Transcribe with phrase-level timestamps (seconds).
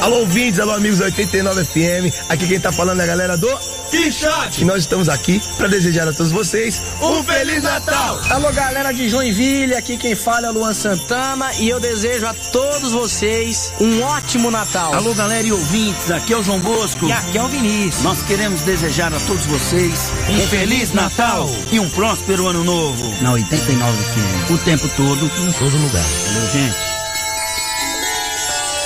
[0.00, 2.14] Alô, ouvintes, alô, amigos da 89 FM.
[2.30, 3.48] Aqui quem tá falando é a galera do
[3.90, 4.62] Quixote.
[4.62, 8.18] E nós estamos aqui para desejar a todos vocês um Feliz Natal.
[8.30, 12.92] Alô, galera de Joinville, aqui quem fala é Luan Santana e eu desejo a todos
[12.92, 14.94] vocês um ótimo Natal.
[14.94, 17.06] Alô, galera e ouvintes, aqui é o João Bosco.
[17.06, 18.02] E aqui é o Vinícius.
[18.02, 23.14] Nós queremos desejar a todos vocês um, um Feliz Natal e um próspero Ano Novo.
[23.20, 24.50] Na 89 FM.
[24.52, 26.04] O tempo todo, em todo lugar.
[26.04, 26.97] Valeu, gente.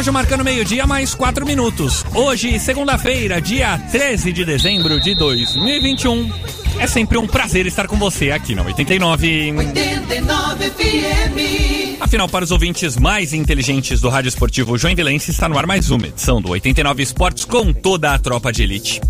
[0.00, 2.06] Relógio marcando meio-dia, mais quatro minutos.
[2.14, 6.32] Hoje, segunda-feira, dia 13 de dezembro de 2021.
[6.78, 9.52] É sempre um prazer estar com você aqui na 89.
[9.58, 12.00] 89 FM.
[12.00, 16.06] Afinal, para os ouvintes mais inteligentes do Rádio Esportivo Joinvilense, está no ar mais uma
[16.06, 19.02] edição do 89 Esportes com toda a tropa de elite.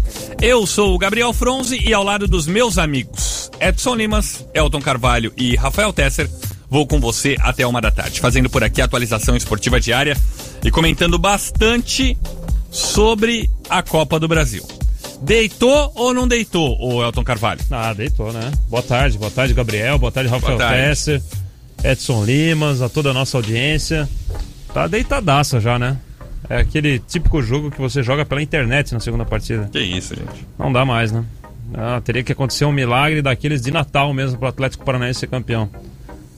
[0.43, 5.33] Eu sou o Gabriel Fronze e ao lado dos meus amigos Edson Limas, Elton Carvalho
[5.37, 6.29] e Rafael Tesser,
[6.69, 10.17] vou com você até uma da tarde, fazendo por aqui a atualização esportiva diária
[10.65, 12.17] e comentando bastante
[12.71, 14.67] sobre a Copa do Brasil.
[15.23, 17.61] Deitou ou não deitou, o Elton Carvalho?
[17.71, 18.51] Ah, deitou, né?
[18.69, 20.83] Boa tarde, boa tarde, Gabriel, boa tarde, Rafael Boa tarde.
[20.83, 21.23] Tesser,
[21.85, 24.09] Edson Limas, a toda a nossa audiência.
[24.73, 25.99] Tá deitadaça já, né?
[26.49, 29.69] É aquele típico jogo que você joga pela internet na segunda partida.
[29.71, 30.47] Que isso, gente.
[30.59, 31.25] Não dá mais, né?
[31.75, 35.71] Ah, teria que acontecer um milagre daqueles de Natal mesmo pro Atlético Paranaense ser campeão.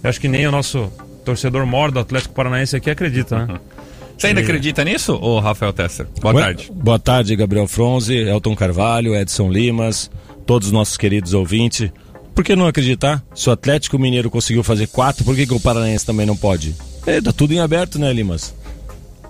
[0.03, 0.93] Eu acho que nem o nosso
[1.25, 3.60] torcedor mor do Atlético Paranaense aqui acredita, né?
[4.17, 6.06] Você ainda E- acredita nisso, ô Rafael Tesser?
[6.21, 6.71] Boa Ué, tarde.
[6.73, 10.11] Boa tarde, Gabriel Fronze, Elton Carvalho, Edson Limas,
[10.47, 11.91] todos os nossos queridos ouvintes.
[12.34, 13.22] Por que não acreditar?
[13.34, 16.75] Se o Atlético Mineiro conseguiu fazer quatro, por que, que o Paranaense também não pode?
[17.06, 18.55] É, tá tudo em aberto, né, Limas?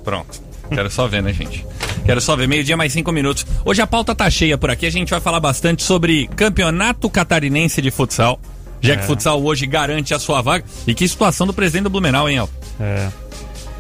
[0.05, 0.41] Pronto.
[0.69, 1.67] Quero só ver, né, gente?
[2.05, 2.47] Quero só ver.
[2.49, 3.45] Meio-dia mais cinco minutos.
[3.65, 4.87] Hoje a pauta tá cheia por aqui.
[4.87, 8.41] A gente vai falar bastante sobre campeonato catarinense de futsal.
[8.81, 9.07] Já que É.
[9.07, 10.65] futsal hoje garante a sua vaga.
[10.87, 12.53] E que situação do presidente do Blumenau, hein, Elton?
[12.81, 13.09] É.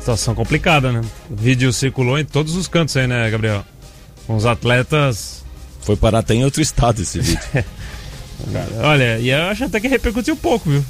[0.02, 1.00] Situação complicada, né?
[1.30, 3.64] O vídeo circulou em todos os cantos aí, né, Gabriel?
[4.26, 5.44] Com os atletas.
[5.82, 7.38] Foi parar até em outro estado esse vídeo.
[8.82, 10.84] Olha, e eu acho até que repercutiu pouco, viu?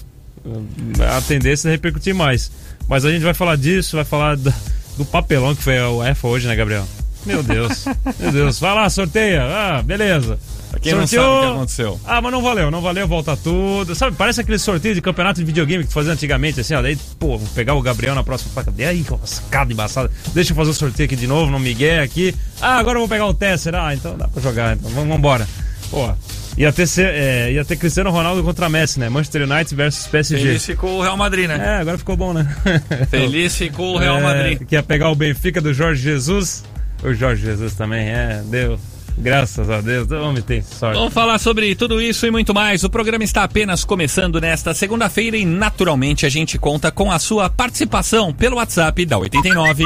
[1.15, 2.51] A tendência é repercutir mais.
[2.89, 4.53] Mas a gente vai falar disso, vai falar da-
[4.97, 6.87] do papelão que foi a UEFA hoje, né, Gabriel?
[7.27, 7.85] Meu Deus.
[8.19, 8.59] Meu Deus.
[8.59, 9.43] Vai lá, sorteia.
[9.45, 10.39] Ah, beleza.
[10.73, 12.01] Pra quem não sabe o que aconteceu.
[12.07, 13.95] Ah, mas não valeu, não valeu, volta tudo.
[13.95, 16.81] Sabe, parece aquele sorteio de campeonato de videogame que tu fazia antigamente, assim, ó.
[16.81, 18.73] Daí, pô, vou pegar o Gabriel na próxima placa.
[18.79, 20.11] E aí, que lascada embaçada.
[20.33, 22.35] Deixa eu fazer o sorteio aqui de novo, no Miguel aqui.
[22.59, 23.75] Ah, agora eu vou pegar o Tesser.
[23.75, 25.47] Ah, então dá pra jogar, então vamos embora.
[25.91, 26.11] Pô,
[26.57, 29.11] ia ter, ser, é, ia ter Cristiano Ronaldo contra Messi, né?
[29.11, 30.43] Manchester United versus PSG.
[30.43, 31.61] Feliz ficou o Real Madrid, né?
[31.63, 32.49] É, agora ficou bom, né?
[33.11, 34.63] Feliz ficou o Real É, Madrid.
[34.67, 36.65] Que ia pegar o Benfica do Jorge Jesus.
[37.03, 38.79] O Jorge Jesus também, é, deu.
[39.17, 40.99] Graças a Deus, o homem tem sorte.
[40.99, 42.85] Vamos falar sobre tudo isso e muito mais.
[42.85, 47.51] O programa está apenas começando nesta segunda-feira e, naturalmente, a gente conta com a sua
[47.51, 49.85] participação pelo WhatsApp da 89.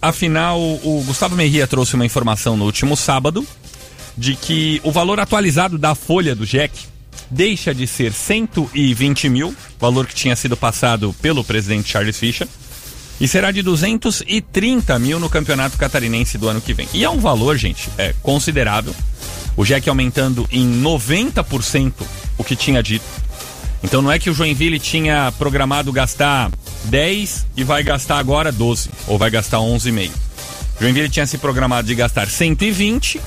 [0.00, 3.44] Afinal, o Gustavo Merria trouxe uma informação no último sábado
[4.16, 6.86] de que o valor atualizado da folha do Jack
[7.30, 12.48] deixa de ser 120 mil, valor que tinha sido passado pelo presidente Charles Fischer,
[13.20, 16.88] e será de 230 mil no campeonato catarinense do ano que vem.
[16.92, 18.94] E é um valor, gente, é considerável.
[19.56, 21.92] O Jack aumentando em 90%
[22.36, 23.04] o que tinha dito.
[23.82, 26.50] Então não é que o Joinville tinha programado gastar
[26.84, 30.10] 10 e vai gastar agora 12, ou vai gastar 11,5.
[30.80, 33.20] Joinville tinha se programado de gastar 120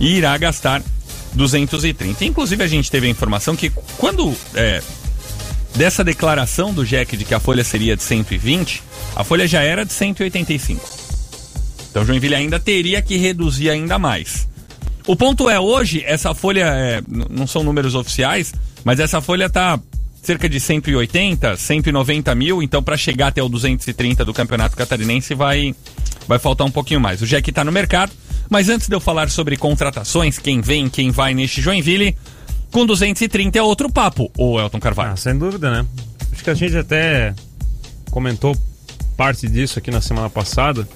[0.00, 0.82] e irá gastar
[1.34, 2.24] 230.
[2.24, 4.82] Inclusive a gente teve a informação que quando é,
[5.74, 8.82] dessa declaração do Jack de que a folha seria de 120,
[9.16, 10.88] a folha já era de 185.
[11.90, 14.48] Então Joinville ainda teria que reduzir ainda mais.
[15.06, 18.54] O ponto é, hoje, essa folha, é, não são números oficiais,
[18.84, 19.78] mas essa folha tá
[20.22, 25.74] cerca de 180, 190 mil, então para chegar até o 230 do Campeonato Catarinense vai,
[26.28, 27.20] vai faltar um pouquinho mais.
[27.20, 28.12] O Jack tá no mercado,
[28.52, 32.14] mas antes de eu falar sobre contratações, quem vem, quem vai neste Joinville,
[32.70, 35.12] com 230 é outro papo, o Elton Carvalho.
[35.12, 35.86] Ah, sem dúvida, né?
[36.30, 37.34] Acho que a gente até
[38.10, 38.54] comentou
[39.16, 40.86] parte disso aqui na semana passada.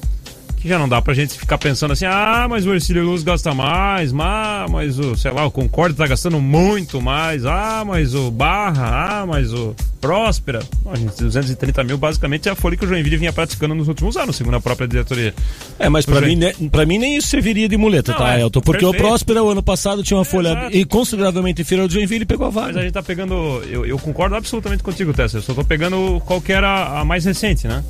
[0.57, 3.55] Que já não dá pra gente ficar pensando assim, ah, mas o Ercílio Luz gasta
[3.55, 8.31] mais, mas, mas o, sei lá, o Concorde tá gastando muito mais, ah, mas o
[8.31, 10.61] Barra, ah, mas o Próspera.
[10.83, 14.17] Bom, gente, 230 mil basicamente é a folha que o Joinville vinha praticando nos últimos
[14.17, 15.35] anos, segundo a própria diretoria.
[15.79, 18.43] É, mas pra mim, né, pra mim nem isso serviria de muleta, Não, tá, é,
[18.43, 18.61] Elton?
[18.61, 19.05] Porque perfeito.
[19.05, 20.77] o Próspera, o ano passado, tinha uma folha Exato.
[20.77, 22.83] e consideravelmente inferior ao Joinville e pegou a Mas a vaga.
[22.83, 23.35] gente tá pegando.
[23.69, 25.39] Eu, eu concordo absolutamente contigo, Tessa.
[25.39, 27.83] Eu só tô pegando qual que era a mais recente, né?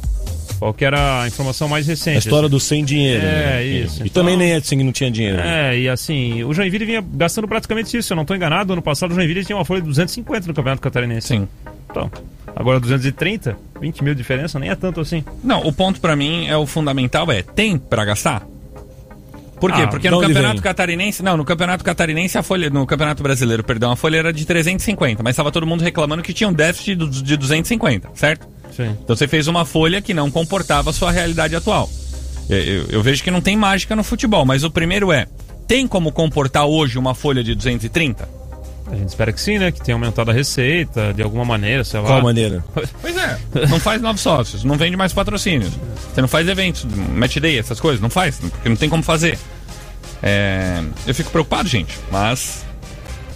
[0.59, 2.17] Qual que era a informação mais recente.
[2.17, 3.23] A história do sem dinheiro.
[3.25, 3.27] É,
[3.57, 3.65] né?
[3.65, 4.03] isso.
[4.03, 5.37] E Então- também nem Edson não tinha dinheiro.
[5.37, 5.75] né?
[5.75, 8.09] É, e assim, o Joinville vinha gastando praticamente isso.
[8.09, 10.55] Se eu não tô enganado, ano passado o Joinville tinha uma folha de 250 no
[10.55, 11.29] Campeonato Catarinense.
[11.29, 11.49] Sim.
[11.91, 12.11] Então,
[12.55, 15.23] agora 230, 20 mil de diferença, nem é tanto assim.
[15.45, 18.47] Não, o ponto pra mim é o fundamental é, tem pra gastar?
[19.61, 19.83] Por quê?
[19.83, 20.63] Ah, Porque no Campeonato vem?
[20.63, 24.45] Catarinense, não, no Campeonato Catarinense a folha, no Campeonato Brasileiro, perdão, a folha era de
[24.45, 28.47] 350, mas estava todo mundo reclamando que tinha um déficit de 250, certo?
[28.77, 28.97] Sim.
[29.03, 31.89] Então você fez uma folha que não comportava a sua realidade atual.
[32.49, 35.27] Eu, eu- eu vejo que não tem mágica no futebol, mas o primeiro é,
[35.67, 38.29] tem como comportar hoje uma folha de 230?
[38.89, 39.73] A gente espera que sim, né?
[39.73, 42.07] Que tenha aumentado a receita de alguma maneira, sei lá.
[42.07, 42.65] Qual maneira?
[43.03, 43.39] Pois é,
[43.69, 45.73] não faz novos sócios, não vende mais patrocínios.
[46.15, 46.85] Você não faz eventos,
[47.15, 49.39] match day, essas coisas, não faz, porque não tem como fazer.
[50.23, 52.65] É, eu fico preocupado, gente, mas.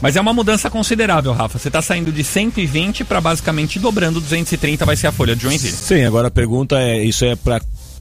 [0.00, 1.58] Mas é uma mudança considerável, Rafa.
[1.58, 5.76] Você tá saindo de 120 para basicamente dobrando 230 vai ser a folha de Joinville.
[5.76, 7.61] Sim, agora a pergunta é: isso é pra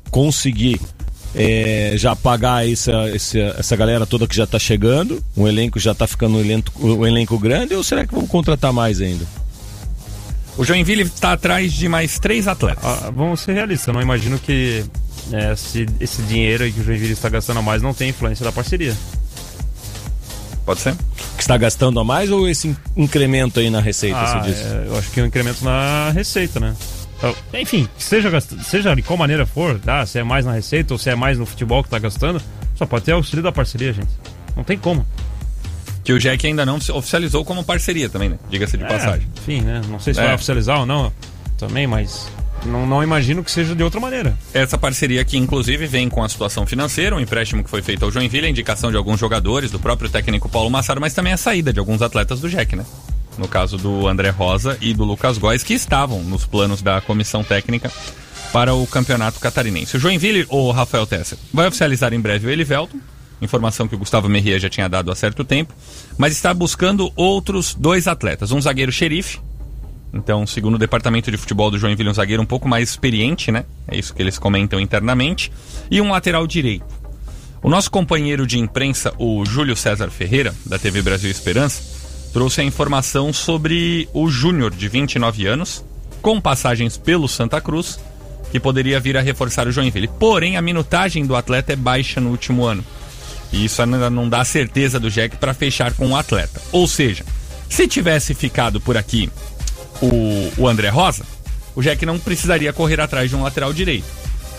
[0.10, 0.80] conseguir
[1.36, 5.24] é, já pagar essa, essa, essa galera toda que já tá chegando?
[5.36, 8.74] O elenco já tá ficando um elenco, um elenco grande ou será que vão contratar
[8.74, 9.26] mais ainda?
[10.58, 12.84] O Joinville está atrás de mais três atletas.
[12.84, 14.84] Ah, vamos ser realistas, eu não imagino que
[15.32, 18.44] é, esse, esse dinheiro aí que o Joinville está gastando a mais não tem influência
[18.44, 18.96] da parceria.
[20.70, 20.94] Pode ser?
[21.36, 24.62] Que está gastando a mais ou esse in- incremento aí na receita, Ah, você disse?
[24.62, 26.76] é, eu acho que é um incremento na receita, né?
[27.18, 28.30] Então, Enfim, seja,
[28.64, 30.06] seja de qual maneira for, tá?
[30.06, 32.40] se é mais na receita ou se é mais no futebol que tá gastando,
[32.76, 34.12] só pode ter auxílio da parceria, gente.
[34.56, 35.04] Não tem como.
[36.04, 38.38] Que o Jack ainda não se oficializou como parceria também, né?
[38.52, 39.28] Diga-se de passagem.
[39.38, 39.82] É, enfim, né?
[39.90, 40.24] Não sei se É.
[40.26, 41.12] vai oficializar ou não
[41.58, 42.28] também, mas
[42.66, 44.38] não, não imagino que seja de outra maneira.
[44.54, 48.12] Essa parceria que inclusive vem com a situação financeira, um empréstimo que foi feito ao
[48.12, 51.72] Joinville, a indicação de alguns jogadores, do próprio técnico Paulo Massaro, mas também a saída
[51.72, 52.86] de alguns atletas do Jack, né?
[53.38, 57.44] No caso do André Rosa e do Lucas Góes, que estavam nos planos da comissão
[57.44, 57.92] técnica
[58.52, 59.96] para o campeonato catarinense.
[59.96, 63.00] O Joinville, o Rafael Tesser, vai oficializar em breve o Elivelton,
[63.42, 65.74] informação que o Gustavo Merria já tinha dado há certo tempo,
[66.18, 69.40] mas está buscando outros dois atletas, um zagueiro xerife,
[70.14, 73.66] então, segundo o departamento de futebol do Joinville, um zagueiro um pouco mais experiente, né?
[73.88, 75.52] É isso que eles comentam internamente.
[75.90, 76.86] E um lateral direito.
[77.62, 81.84] O nosso companheiro de imprensa, o Júlio César Ferreira, da TV Brasil Esperança,
[82.34, 85.84] trouxe a informação sobre o Júnior, de 29 anos,
[86.22, 88.00] com passagens pelo Santa Cruz,
[88.52, 90.08] que poderia vir a reforçar o Joinville.
[90.08, 92.84] Porém, a minutagem do atleta é baixa no último ano.
[93.52, 96.62] E isso ainda não dá certeza do Jack para fechar com o atleta.
[96.72, 97.26] Ou seja,
[97.68, 99.30] se tivesse ficado por aqui
[100.02, 101.24] o, o André Rosa,
[101.76, 104.06] o Jack não precisaria correr atrás de um lateral direito.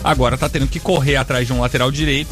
[0.03, 2.29] Agora tá tendo que correr atrás de um lateral direito.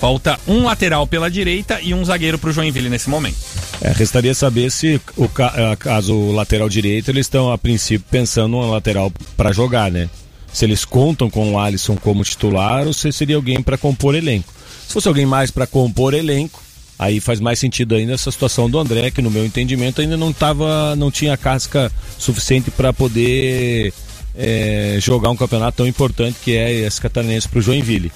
[0.00, 3.36] Falta um lateral pela direita e um zagueiro pro Joinville nesse momento.
[3.82, 8.48] É, restaria saber se, o ca- caso o lateral direito, eles estão a princípio pensando
[8.52, 10.08] numa lateral para jogar, né?
[10.52, 14.52] Se eles contam com o Alisson como titular ou se seria alguém para compor elenco.
[14.86, 16.62] Se fosse alguém mais para compor elenco,
[17.02, 20.34] aí faz mais sentido ainda essa situação do André, que no meu entendimento ainda não
[20.34, 23.90] tava, não tinha casca suficiente para poder
[24.36, 28.12] é, jogar um campeonato tão importante que é esse catarinense para o Joinville.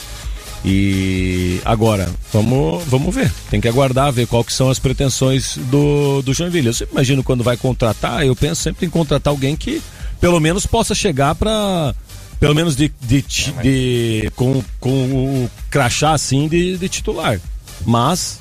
[0.66, 3.32] E agora, vamos, vamos ver.
[3.50, 6.68] Tem que aguardar, ver qual que são as pretensões do, do Joinville.
[6.68, 9.82] Eu sempre imagino quando vai contratar, eu penso sempre em contratar alguém que
[10.20, 11.94] pelo menos possa chegar para
[12.40, 17.40] pelo menos de, de, de, de- com, com o crachá assim de, de titular.
[17.86, 18.40] Mas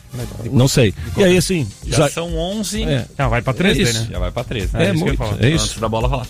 [0.52, 0.94] não sei.
[1.18, 2.84] E aí assim, Já, já, são 11.
[2.84, 4.02] é, Ah, vai pra 13, É isso.
[4.02, 4.08] né?
[4.12, 4.70] Já vai pra 13.
[4.78, 5.66] É, isso que eu ia muito, é isso.
[5.66, 6.28] Antes da bola rolar.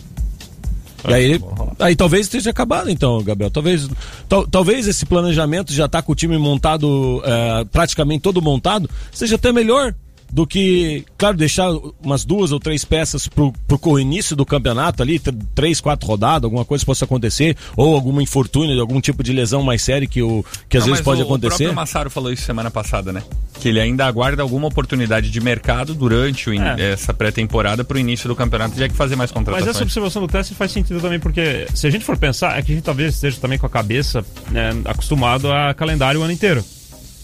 [1.06, 1.42] E aí,
[1.80, 3.52] aí talvez esteja acabado então, Gabriel.
[3.52, 3.90] Talvez,
[4.30, 9.36] tal- talvez esse planejamento já tá com o time montado, é, praticamente todo montado, seja
[9.36, 9.94] até melhor
[10.34, 11.70] do que, claro, deixar
[12.04, 16.46] umas duas ou três peças pro, pro início do campeonato ali, tr- três, quatro rodadas,
[16.46, 20.44] alguma coisa possa acontecer, ou algum infortúnio, algum tipo de lesão mais séria que, o,
[20.68, 21.50] que às Não, vezes mas pode o, O acontecer.
[21.66, 23.22] próprio Massaro falou isso semana passada, né?
[23.60, 26.94] Que ele ainda aguarda alguma oportunidade de mercado durante o in- É.
[26.94, 29.76] essa pré-temporada pro início do campeonato, já que fazer mais Mas contratações.
[29.76, 32.72] essa observação do teste faz sentido também, porque se a gente for pensar, é que
[32.72, 36.64] a gente talvez esteja também com a cabeça né, acostumado a calendário o ano inteiro.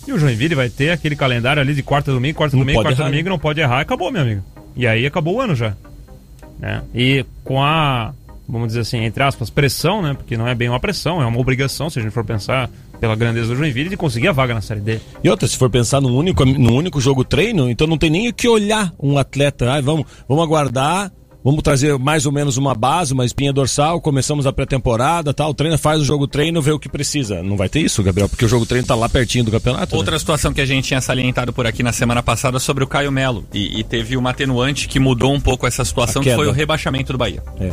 [0.07, 3.01] E o Joinville vai ter aquele calendário ali de quarta domingo, quarta Não domingo, quarta
[3.01, 3.29] errar, domingo, né?
[3.29, 4.43] não pode errar, acabou, meu amigo.
[4.75, 5.75] E aí acabou o ano já.
[6.59, 6.81] Né?
[6.93, 8.13] E com a,
[8.47, 10.13] vamos dizer assim, entre aspas, pressão, né?
[10.13, 13.15] Porque não é bem uma pressão, é uma obrigação, se a gente for pensar pela
[13.15, 14.99] grandeza do Joinville, de conseguir a vaga na Série D.
[15.23, 18.27] E outra, se for pensar num único, num único jogo treino, então não tem nem
[18.27, 19.71] o que olhar um atleta.
[19.71, 21.11] Ah, vamos, vamos aguardar,
[21.43, 25.77] vamos trazer mais ou menos uma base, uma espinha dorsal, começamos a pré-temporada, tal, treina,
[25.77, 27.41] faz o jogo treino, vê o que precisa.
[27.41, 29.93] Não vai ter isso, Gabriel, porque o jogo treino tá lá pertinho do campeonato.
[29.93, 29.97] né?
[29.97, 33.11] Outra situação que a gente tinha salientado por aqui na semana passada sobre o Caio
[33.11, 33.45] Melo.
[33.53, 37.11] E, e teve uma atenuante que mudou um pouco essa situação, que foi o rebaixamento
[37.11, 37.43] do Bahia.
[37.59, 37.71] É.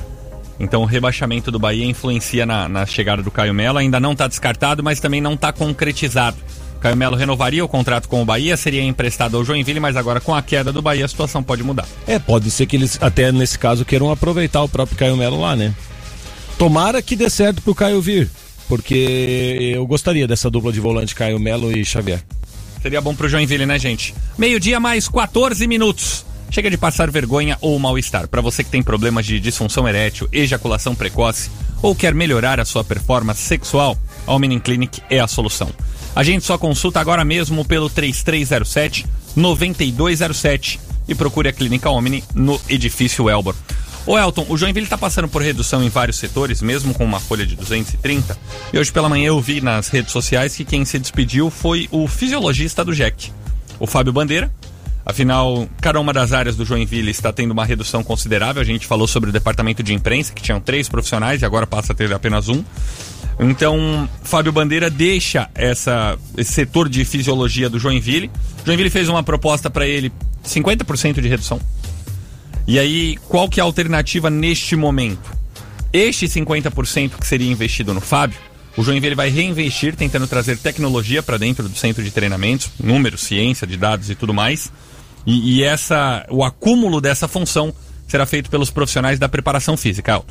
[0.59, 3.79] Então o rebaixamento do Bahia influencia na, na chegada do Caio Melo.
[3.79, 6.37] Ainda não está descartado, mas também não está concretizado.
[6.87, 10.33] Caio Melo renovaria o contrato com o Bahia, seria emprestado ao Joinville, mas agora com
[10.33, 11.85] a queda do Bahia a situação pode mudar.
[12.07, 15.57] É, pode ser que eles, até nesse caso, queiram aproveitar o próprio Caio Melo lá,
[15.57, 15.75] né?
[16.57, 18.31] Tomara que dê certo pro Caio vir,
[18.69, 22.23] porque eu gostaria dessa dupla de volante Caio Melo e Xavier.
[22.81, 24.15] Seria bom pro Joinville, né, gente?
[24.39, 26.25] Meio-dia mais 14 minutos.
[26.53, 28.29] Chega de passar vergonha ou mal-estar.
[28.29, 31.51] Para você que tem problemas de disfunção erétil, ejaculação precoce
[31.83, 35.69] ou quer melhorar a sua performance sexual, a Omnin Clinic é a solução.
[36.17, 39.05] A gente só consulta agora mesmo pelo 3307
[39.37, 43.55] 9207 e procure a Clínica Omni no edifício Elbor.
[44.07, 47.45] Ô Elton, o Joinville está passando por redução em vários setores, mesmo com uma folha
[47.45, 48.35] de 230.
[48.73, 52.09] E hoje pela manhã eu vi nas redes sociais que quem se despediu foi o
[52.09, 53.31] fisiologista do JEC,
[53.79, 54.51] o Fábio Bandeira.
[55.05, 58.63] Afinal, cada uma das áreas do Joinville está tendo uma redução considerável.
[58.63, 61.93] A gente falou sobre o departamento de imprensa, que tinham três profissionais e agora passa
[61.93, 62.65] a ter apenas um.
[63.39, 68.31] Então, Fábio Bandeira deixa essa, esse setor de fisiologia do Joinville.
[68.65, 70.11] Joinville fez uma proposta para ele
[70.45, 71.61] 50% de redução.
[72.67, 75.37] E aí, qual que é a alternativa neste momento?
[75.93, 78.39] Este 50% que seria investido no Fábio,
[78.77, 83.67] o Joinville vai reinvestir tentando trazer tecnologia para dentro do centro de treinamentos, números, ciência
[83.67, 84.71] de dados e tudo mais.
[85.27, 87.73] E, e essa, o acúmulo dessa função
[88.09, 90.23] será feito pelos profissionais da preparação física.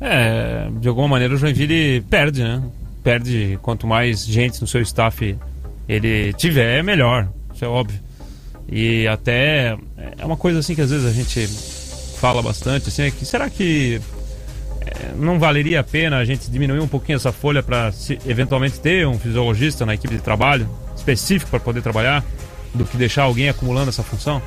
[0.00, 2.62] É, de alguma maneira o Joinville perde, né?
[3.02, 5.36] Perde quanto mais gente no seu staff
[5.88, 7.28] ele tiver, melhor.
[7.54, 7.98] Isso é óbvio.
[8.70, 9.76] E até
[10.18, 11.46] é uma coisa assim que às vezes a gente
[12.18, 14.00] fala bastante, assim, é que será que
[14.80, 17.92] é, não valeria a pena a gente diminuir um pouquinho essa folha para
[18.26, 22.24] eventualmente ter um fisiologista na equipe de trabalho específico para poder trabalhar
[22.74, 24.42] do que deixar alguém acumulando essa função?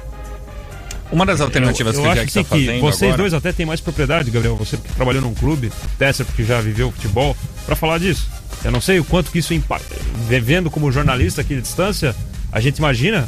[1.12, 3.18] Uma das alternativas eu, que o Jack está que fazendo vocês agora...
[3.18, 4.56] dois até têm mais propriedade, Gabriel.
[4.56, 8.30] Você que trabalhou num clube, Tesser porque já viveu futebol, para falar disso.
[8.64, 9.96] Eu não sei o quanto que isso impacta.
[10.28, 12.16] Vendo como jornalista aqui de distância,
[12.52, 13.28] a gente imagina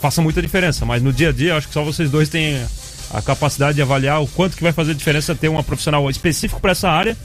[0.00, 2.60] faça muita diferença, mas no dia a dia eu acho que só vocês dois têm
[3.12, 6.72] a capacidade de avaliar o quanto que vai fazer diferença ter uma profissional específico para
[6.72, 7.16] essa área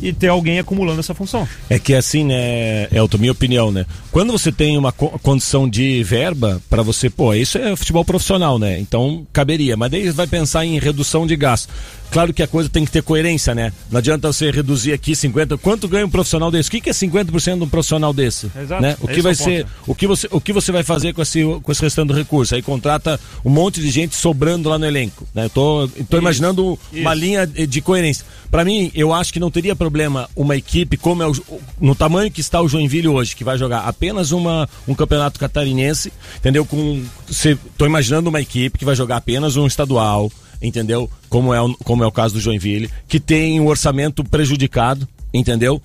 [0.00, 1.46] e ter alguém acumulando essa função.
[1.70, 3.86] É que assim, né, Elton, minha opinião, né?
[4.10, 8.58] Quando você tem uma co- condição de verba para você, pô, isso é futebol profissional,
[8.58, 8.78] né?
[8.80, 11.68] Então caberia, mas daí vai pensar em redução de gasto.
[12.14, 13.72] Claro que a coisa tem que ter coerência, né?
[13.90, 16.68] Não adianta você reduzir aqui 50, quanto ganha um profissional desse?
[16.68, 18.48] O que que é 50% de um profissional desse?
[18.56, 18.96] Exato, Né?
[19.00, 19.50] O esse que é vai o ponto.
[19.50, 22.14] ser, o que você, o que você vai fazer com esse com esse restante do
[22.14, 22.54] recurso?
[22.54, 25.46] Aí contrata um monte de gente sobrando lá no elenco, né?
[25.46, 27.24] Eu tô, tô imaginando uma isso.
[27.24, 28.24] linha de coerência.
[28.48, 31.32] Para mim, eu acho que não teria problema uma equipe como é o,
[31.80, 36.12] no tamanho que está o Joinville hoje, que vai jogar apenas uma, um campeonato catarinense,
[36.36, 36.64] entendeu?
[36.64, 40.30] Com se, tô imaginando uma equipe que vai jogar apenas um estadual,
[40.62, 41.10] entendeu?
[41.28, 45.80] Como é, o- como é o caso do Joinville, que tem um orçamento prejudicado, entendeu?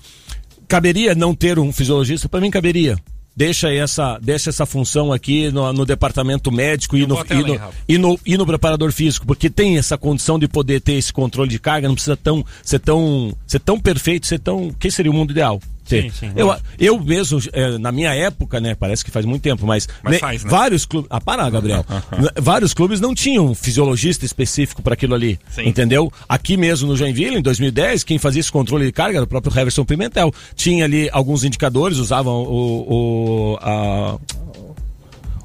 [0.68, 2.28] Caberia não ter um fisiologista?
[2.28, 2.96] Para mim caberia.
[3.36, 7.54] deixa essa, deixa essa função aqui no, no departamento médico e no, e, no,
[7.88, 11.48] e, no, e no preparador físico, porque tem essa condição de poder ter esse controle
[11.48, 14.70] de carga, não precisa tão, ser, tão, ser tão perfeito, ser tão.
[14.78, 15.60] Quem seria o mundo ideal?
[15.90, 16.02] Ter.
[16.04, 16.66] Sim, sim, eu, lógico.
[16.78, 18.74] eu mesmo, eh, na minha época, né?
[18.74, 20.50] Parece que faz muito tempo, mas, Mas ne- faz, né?
[20.50, 21.08] vários clubes.
[21.10, 21.84] Ah, para, Gabriel.
[22.40, 25.38] Vários clubes não tinham um fisiologista específico para aquilo ali.
[25.50, 25.68] Sim.
[25.68, 26.10] Entendeu?
[26.28, 29.52] Aqui mesmo no Joinville, em 2010, quem fazia esse controle de carga era o próprio
[29.58, 30.32] Heverson Pimentel.
[30.54, 34.18] Tinha ali alguns indicadores, usavam o, o, a-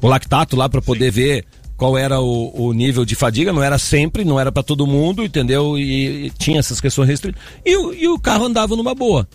[0.02, 1.46] o lactato lá para poder ver
[1.78, 5.24] qual era o, o nível de fadiga, não era sempre, não era para todo mundo,
[5.24, 5.78] entendeu?
[5.78, 7.42] E, e tinha essas questões restritas.
[7.66, 7.72] E,
[8.04, 9.28] e o carro andava numa boa.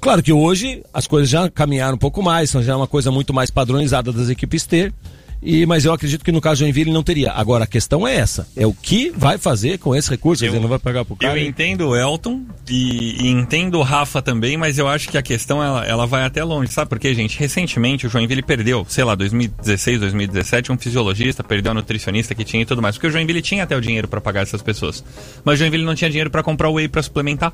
[0.00, 3.34] Claro que hoje as coisas já caminharam um pouco mais, são já uma coisa muito
[3.34, 4.92] mais padronizada das equipes ter.
[5.42, 7.32] E, mas eu acredito que no caso do Joinville não teria.
[7.32, 10.44] Agora a questão é essa: é o que vai fazer com esse recurso?
[10.44, 11.38] Dizer, não vai pagar pro cara.
[11.38, 15.22] Eu entendo o Elton e, e entendo o Rafa também, mas eu acho que a
[15.22, 17.38] questão ela, ela vai até longe, sabe por quê, gente?
[17.38, 22.62] Recentemente o Joinville perdeu, sei lá, 2016, 2017, um fisiologista, perdeu a nutricionista que tinha
[22.62, 25.02] e tudo mais, porque o Joinville tinha até o dinheiro pra pagar essas pessoas,
[25.42, 27.52] mas o Joinville não tinha dinheiro pra comprar o whey pra suplementar.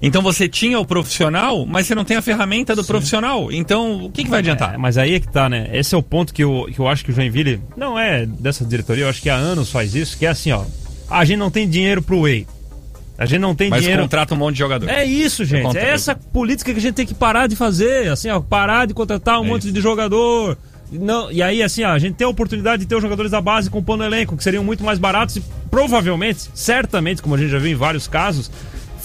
[0.00, 3.50] Então você tinha o profissional, mas você não tem a ferramenta do profissional.
[3.50, 4.74] Então o que, que vai adiantar?
[4.74, 5.68] É, mas aí é que tá, né?
[5.72, 8.64] Esse é o ponto que eu, que eu acho que o Joinville não é dessa
[8.64, 10.64] diretoria, eu acho que há anos faz isso, que é assim, ó.
[11.10, 12.46] A gente não tem dinheiro pro Whey.
[13.16, 14.02] A gente não tem Mas dinheiro.
[14.02, 14.88] contrata um monte de jogador.
[14.88, 15.76] É isso, gente.
[15.76, 18.08] É essa política que a gente tem que parar de fazer.
[18.12, 19.72] Assim, ó, parar de contratar um É monte isso.
[19.72, 20.56] de jogador.
[20.92, 23.40] Não, e aí, assim, ó, a gente tem a oportunidade de ter os jogadores da
[23.40, 27.50] base compondo o elenco, que seriam muito mais baratos e provavelmente, certamente, como a gente
[27.50, 28.50] já viu em vários casos,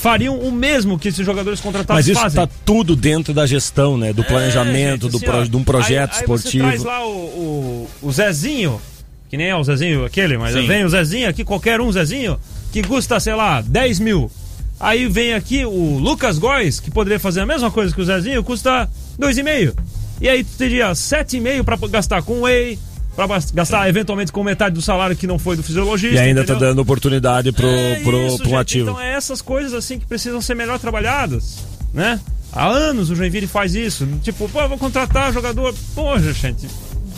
[0.03, 2.43] fariam o mesmo que esses jogadores contratados Mas isso fazem.
[2.43, 4.12] está tudo dentro da gestão, né?
[4.12, 6.65] Do planejamento, É, gente, do assim, pro- ó, de um projeto aí, esportivo.
[6.67, 8.81] Aí você traz lá o, o, o Zezinho,
[9.29, 10.67] que nem é o Zezinho aquele, mas Sim.
[10.67, 12.38] vem o Zezinho aqui, qualquer um Zezinho,
[12.74, 14.29] que custa, sei lá, 10 mil.
[14.77, 18.43] Aí vem aqui o Lucas Góes, que poderia fazer a mesma coisa que o Zezinho,
[18.43, 19.74] custa 2,5.
[20.19, 22.77] E aí tu teria 7,5 para gastar com whey,
[23.15, 26.15] para gastar eventualmente com metade do salário que não foi do fisiologista.
[26.15, 26.70] E ainda tá entendeu?
[26.70, 28.55] dando oportunidade pro, É pro, isso, pro gente.
[28.55, 28.89] ativo.
[28.89, 31.60] Então é essas coisas assim que precisam ser melhor trabalhadas,
[31.93, 32.20] né?
[32.51, 34.08] Há anos o Joinville faz isso.
[34.22, 35.74] Tipo, pô, vou contratar jogador.
[35.96, 36.67] Poxa, gente.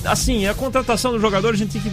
[0.05, 1.91] Assim, a contratação do jogador a gente tem que.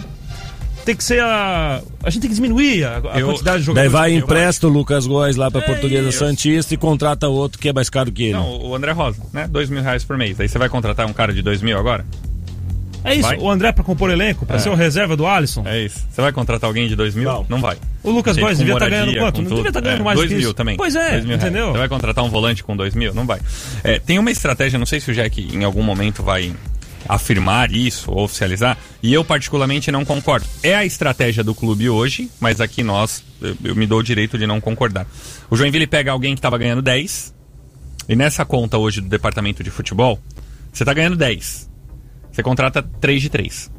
[0.85, 1.81] Tem que ser a.
[2.03, 3.91] A gente tem que diminuir a, a Eu- quantidade de Daí jogadores.
[3.91, 6.19] vai e que- empresta o Lucas Góes lá pra É Portuguesa isso.
[6.19, 8.33] Santista e contrata outro que é mais caro que ele.
[8.33, 9.47] Não, o André Rosa, né?
[9.47, 10.39] Dois mil reais por mês.
[10.39, 12.05] Aí você vai contratar um cara de dois mil agora?
[13.03, 13.37] É isso, Vai.
[13.37, 14.59] o André pra compor elenco, pra É.
[14.59, 15.63] ser o reserva do Alisson.
[15.65, 16.05] É isso.
[16.09, 17.45] Você vai contratar alguém de dois mil?
[17.49, 17.77] Não, vai.
[18.03, 19.41] O Lucas com devia estar moradia, ganhando quanto?
[19.41, 20.53] Não devia estar ganhando É, mais dois que mil isso.
[20.53, 20.77] também.
[20.77, 21.43] Pois é, Dois mil reais.
[21.43, 21.71] entendeu?
[21.71, 23.13] Você vai contratar um volante com dois mil?
[23.13, 23.39] Não vai.
[23.83, 26.53] É, tem uma estratégia, não sei se o Jack em algum momento vai
[27.07, 30.45] afirmar isso ou oficializar, e eu particularmente não concordo.
[30.63, 34.37] É a estratégia do clube hoje, mas aqui nós, eu, eu me dou o direito
[34.37, 35.05] de não concordar.
[35.49, 37.33] O Joinville pega alguém que estava ganhando 10,
[38.07, 40.17] e nessa conta hoje do departamento de futebol,
[40.71, 41.69] você está ganhando 10.
[42.33, 43.71] Você contrata 3 de 3.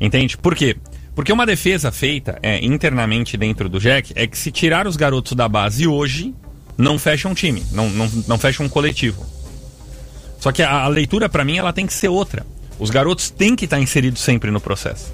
[0.00, 0.36] Entende?
[0.36, 0.76] Por quê?
[1.14, 5.32] Porque uma defesa feita é, internamente dentro do Jack é que se tirar os garotos
[5.32, 6.34] da base hoje,
[6.76, 9.24] não fecha um time, não, não, não fecha um coletivo.
[10.40, 12.44] Só que a, a leitura, pra mim, ela tem que ser outra.
[12.78, 15.12] Os garotos têm que estar inseridos sempre no processo.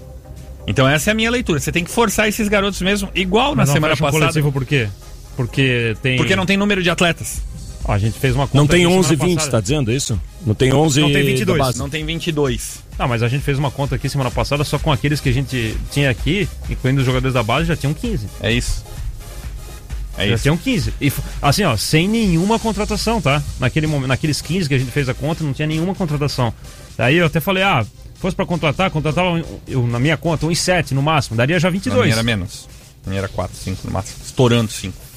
[0.66, 1.60] Então essa é a minha leitura.
[1.60, 4.32] Você tem que forçar esses garotos mesmo, igual Mas na semana fecha um passada.
[4.32, 4.88] coletivo por quê?
[5.36, 6.16] Porque tem.
[6.16, 7.42] Porque não tem número de atletas.
[7.88, 9.50] Ó, a gente fez uma conta Não tem aqui 11 semana 20, passada.
[9.52, 10.20] tá dizendo isso?
[10.46, 11.78] Não tem 11 Não tem da 22, base.
[11.78, 12.82] Não tem 22.
[12.98, 15.32] Não, mas a gente fez uma conta aqui semana passada só com aqueles que a
[15.32, 18.26] gente tinha aqui, incluindo os jogadores da base, já tinham 15.
[18.42, 18.84] É isso.
[20.18, 20.42] É já isso.
[20.42, 20.92] tinham 15.
[21.00, 23.42] E assim, ó, sem nenhuma contratação, tá?
[23.58, 26.52] Naquele momento, naqueles 15 que a gente fez a conta, não tinha nenhuma contratação.
[26.96, 30.58] Daí eu até falei, ah, fosse pra contratar, contratava um- eu, na minha conta uns
[30.58, 32.02] 7 no máximo, daria já Na 22.
[32.02, 32.68] minha era menos.
[33.06, 34.16] Na minha era 4, 5 no máximo.
[34.26, 35.07] Estourando 5.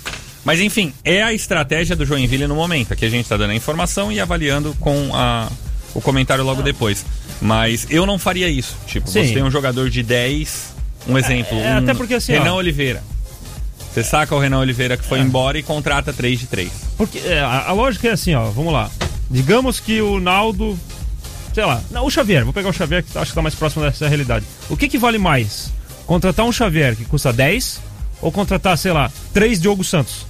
[0.44, 2.94] Mas enfim, é a estratégia do Joinville no momento.
[2.94, 5.48] Aqui a gente tá dando a informação e avaliando com a,
[5.94, 7.06] o comentário logo depois.
[7.42, 8.76] Mas eu não faria isso.
[8.88, 9.26] Tipo, Sim.
[9.28, 10.74] você tem um jogador de 10,
[11.08, 11.58] um exemplo.
[11.60, 12.58] é, um até porque assim, Renan ó.
[12.58, 13.04] Oliveira.
[13.94, 15.22] Você saca o Renan Oliveira que foi É.
[15.22, 16.72] embora e contrata 3 de 3.
[16.98, 18.90] Porque é, a, a lógica é assim, ó, vamos lá.
[19.30, 20.78] Digamos que o Naldo.
[21.54, 23.84] Sei lá, não, o Xavier, vou pegar o Xavier que acho que tá mais próximo
[23.84, 24.46] dessa realidade.
[24.70, 25.70] O que que vale mais?
[26.08, 27.82] Contratar um Xavier que custa 10
[28.22, 30.26] ou contratar, sei lá, 3 Diogo Santos?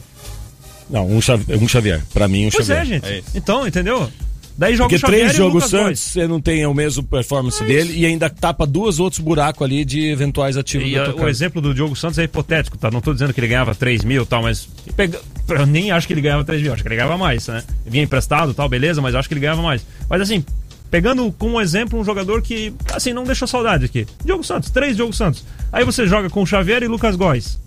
[0.91, 2.01] Não, um, Xavier, um Xavier.
[2.13, 2.81] Pra mim, um Pois Xavier.
[2.81, 3.05] é, gente.
[3.07, 4.09] É então, entendeu?
[4.57, 7.93] Daí joga Porque o Xavier três jogos Santos, você não tem o mesmo performance dele
[7.97, 11.17] e ainda tapa duas outros buracos ali de eventuais ativos E da a- tua o
[11.17, 11.29] casa.
[11.29, 12.91] exemplo do Diogo Santos é hipotético, tá?
[12.91, 14.67] Não tô dizendo que ele ganhava 3 mil e tal, mas.
[14.95, 15.19] Pega...
[15.49, 17.63] Eu nem acho que ele ganhava 3 mil, acho que ele ganhava mais, né?
[17.85, 19.83] Vinha emprestado e tal, beleza, mas eu acho que ele ganhava mais.
[20.09, 20.43] Mas assim,
[20.91, 24.05] pegando como exemplo um jogador que, assim, não deixou saudade aqui.
[24.23, 25.43] Diogo Santos, três Diogo Santos.
[25.71, 27.57] Aí você joga com o Xavier e Lucas Góes.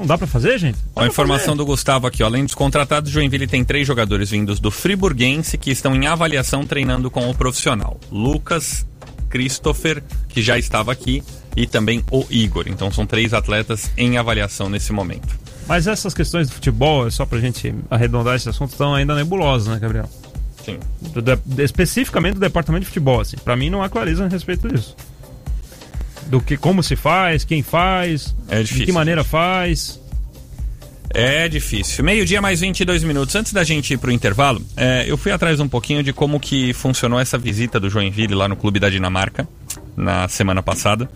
[0.00, 0.78] Não dá pra fazer, gente?
[0.96, 2.26] Ó, A informação do Gustavo aqui, ó.
[2.26, 7.10] além dos contratados, Joinville tem três jogadores vindos do Friburguense que estão em avaliação treinando
[7.10, 8.00] com o profissional.
[8.10, 8.86] Lucas,
[9.28, 11.22] Christopher, que já estava aqui,
[11.54, 12.64] e também o Igor.
[12.66, 15.38] Então são três atletas em avaliação nesse momento.
[15.68, 19.78] Mas essas questões do futebol, só pra gente arredondar esse assunto, estão ainda nebulosas, né,
[19.78, 20.08] Gabriel?
[20.64, 20.78] Sim.
[21.00, 23.36] Do especificamente do departamento de futebol, assim.
[23.36, 24.96] Pra mim não há clareza a respeito disso.
[26.30, 30.00] Do que, como se faz, quem faz, É de que maneira faz.
[31.12, 32.04] É difícil.
[32.04, 33.34] Meio-dia mais 22 minutos.
[33.34, 36.72] Antes da gente ir pro intervalo, é, eu fui atrás um pouquinho de como que
[36.72, 39.48] funcionou essa visita do Joinville lá no Clube da Dinamarca
[39.96, 41.10] na semana passada.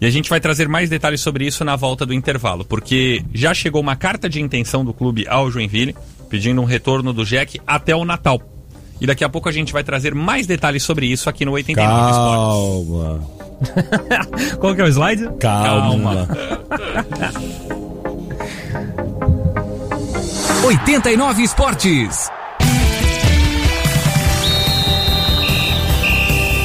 [0.00, 3.52] E a gente vai trazer mais detalhes sobre isso na volta do intervalo, porque já
[3.52, 5.94] chegou uma carta de intenção do clube ao Joinville,
[6.30, 8.40] pedindo um retorno do Jack até o Natal.
[9.00, 12.10] E daqui a pouco a gente vai trazer mais detalhes sobre isso aqui no 89
[12.10, 13.39] Esportes.
[13.60, 14.56] Calma.
[14.58, 15.28] Qual que é o slide?
[15.38, 16.26] Calma.
[20.64, 22.30] 89 Esportes.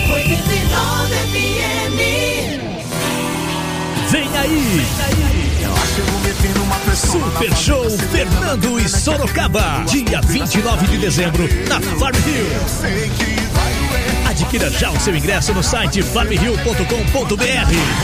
[0.10, 2.00] 89 FM.
[4.10, 4.86] Vem aí!
[6.96, 13.45] Super Show Fernando e Sorocaba, dia 29 de dezembro, na Farm Hill.
[14.36, 16.66] Adquira já o seu ingresso no site farmhill.com.br.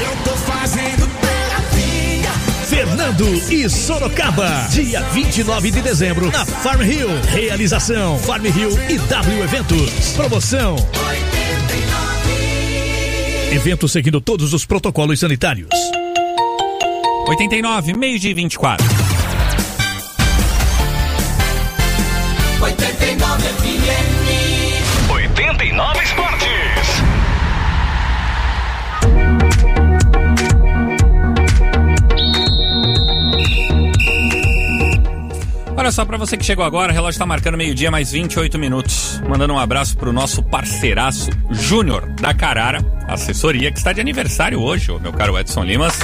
[0.02, 2.32] Eu tô fazendo terapia.
[2.70, 7.10] Fernando e Sorocaba, dia 29 de dezembro, na Farm Hill.
[7.34, 10.14] Realização Farm Hill e W Eventos.
[10.14, 10.78] Promoção.
[13.52, 15.68] Evento seguindo todos os protocolos sanitários.
[17.28, 19.01] 89, meio de 24.
[35.92, 39.22] Só, pra você que chegou agora, o relógio tá marcando meio-dia, mais 28 minutos.
[39.28, 44.90] Mandando um abraço pro nosso parceiraço Júnior da Carara, assessoria, que está de aniversário hoje,
[45.02, 46.00] meu caro Edson Limas.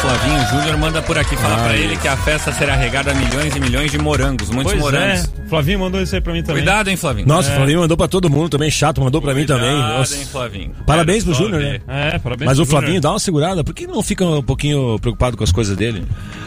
[0.00, 3.54] Flavinho Júnior manda por aqui falar pra ele que a festa será regada a milhões
[3.54, 5.30] e milhões de morangos, muitos Pois morangos.
[5.44, 5.48] é.
[5.48, 6.62] Flavinho mandou isso aí pra mim também.
[6.62, 7.28] Cuidado, hein, Flavinho?
[7.28, 9.70] Nossa, o Flavinho mandou pra todo mundo também, chato, mandou pra mim também.
[9.70, 10.16] Cuidado, Nossa.
[10.16, 10.70] hein, Flavinho?
[10.86, 11.80] Parabéns Quero pro Júnior, né?
[11.86, 13.02] É, parabéns Mas pro o Flavinho Júnior.
[13.02, 16.02] dá uma segurada, por que não fica um pouquinho preocupado com as coisas dele?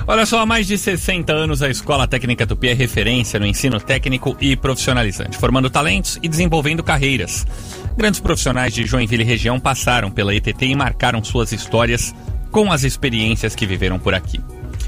[0.08, 3.80] Olha só, há mais de 60 anos a Escola Técnica Tupi é referência no ensino
[3.80, 7.48] técnico e profissionalizante, formando talentos e desenvolvendo carreiras.
[7.98, 12.14] Grandes profissionais de Joinville e região passaram pela ETT e marcaram suas histórias
[12.56, 14.40] com as experiências que viveram por aqui.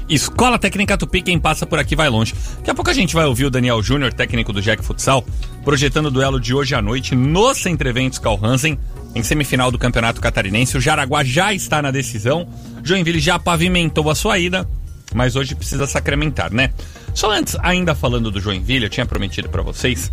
[0.08, 2.34] Escola Técnica Tupi, quem passa por aqui vai longe.
[2.56, 5.22] Daqui a pouco a gente vai ouvir o Daniel Júnior, técnico do Jack Futsal,
[5.66, 8.78] projetando o duelo de hoje à noite no Centro Eventos Carl Hansen,
[9.14, 10.78] em semifinal do Campeonato Catarinense.
[10.78, 12.48] O Jaraguá já está na decisão,
[12.82, 14.66] Joinville já pavimentou a sua ida,
[15.14, 16.72] mas hoje precisa sacramentar, né?
[17.12, 20.10] Só antes, ainda falando do Joinville, eu tinha prometido para vocês,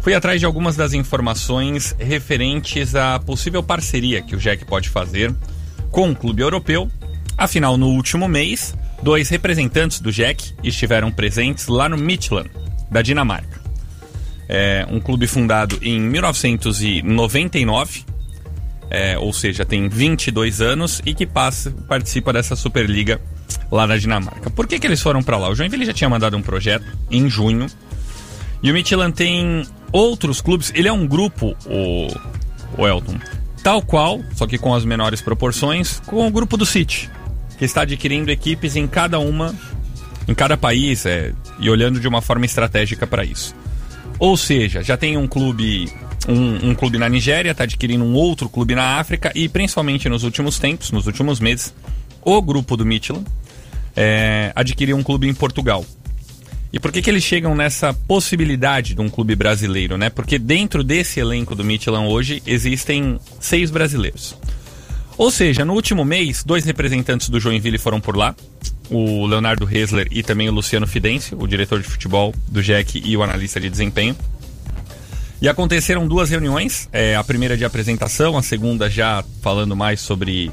[0.00, 5.34] fui atrás de algumas das informações referentes à possível parceria que o Jack pode fazer
[5.94, 6.90] com o clube europeu.
[7.38, 12.50] Afinal, no último mês, dois representantes do Jack estiveram presentes lá no Midtjylland,
[12.90, 13.62] da Dinamarca.
[14.48, 18.04] É um clube fundado em 1999,
[18.90, 23.20] é, ou seja, tem 22 anos e que passa, participa dessa Superliga
[23.70, 24.50] lá na Dinamarca.
[24.50, 25.48] Por que, que eles foram para lá?
[25.48, 27.68] O Joinville já tinha mandado um projeto em junho
[28.60, 30.72] e o Midtjylland tem outros clubes.
[30.74, 32.08] Ele é um grupo, o,
[32.76, 33.16] o Elton,
[33.64, 37.10] tal qual, só que com as menores proporções, com o grupo do City,
[37.58, 39.54] que está adquirindo equipes em cada uma,
[40.28, 43.56] em cada país, é, e olhando de uma forma estratégica para isso.
[44.18, 45.90] Ou seja, já tem um clube,
[46.28, 50.24] um, um clube na Nigéria, está adquirindo um outro clube na África e principalmente nos
[50.24, 51.74] últimos tempos, nos últimos meses,
[52.20, 53.26] o grupo do Midtjylland
[53.96, 55.86] é, adquiriu um clube em Portugal.
[56.74, 60.10] E por que, que eles chegam nessa possibilidade de um clube brasileiro, né?
[60.10, 64.36] Porque dentro desse elenco do Midtjylland hoje existem seis brasileiros.
[65.16, 68.34] Ou seja, no último mês, dois representantes do Joinville foram por lá.
[68.90, 73.16] O Leonardo Hesler e também o Luciano Fidêncio, o diretor de futebol do Jack e
[73.16, 74.16] o analista de desempenho.
[75.40, 80.50] E aconteceram duas reuniões, é, a primeira de apresentação, a segunda já falando mais sobre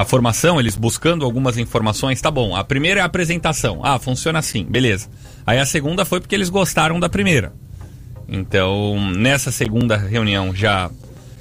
[0.00, 2.22] a formação, eles buscando algumas informações.
[2.22, 3.80] Tá bom, a primeira é a apresentação.
[3.84, 5.10] Ah, funciona assim, beleza.
[5.46, 7.52] Aí a segunda foi porque eles gostaram da primeira.
[8.26, 10.90] Então, nessa segunda reunião, já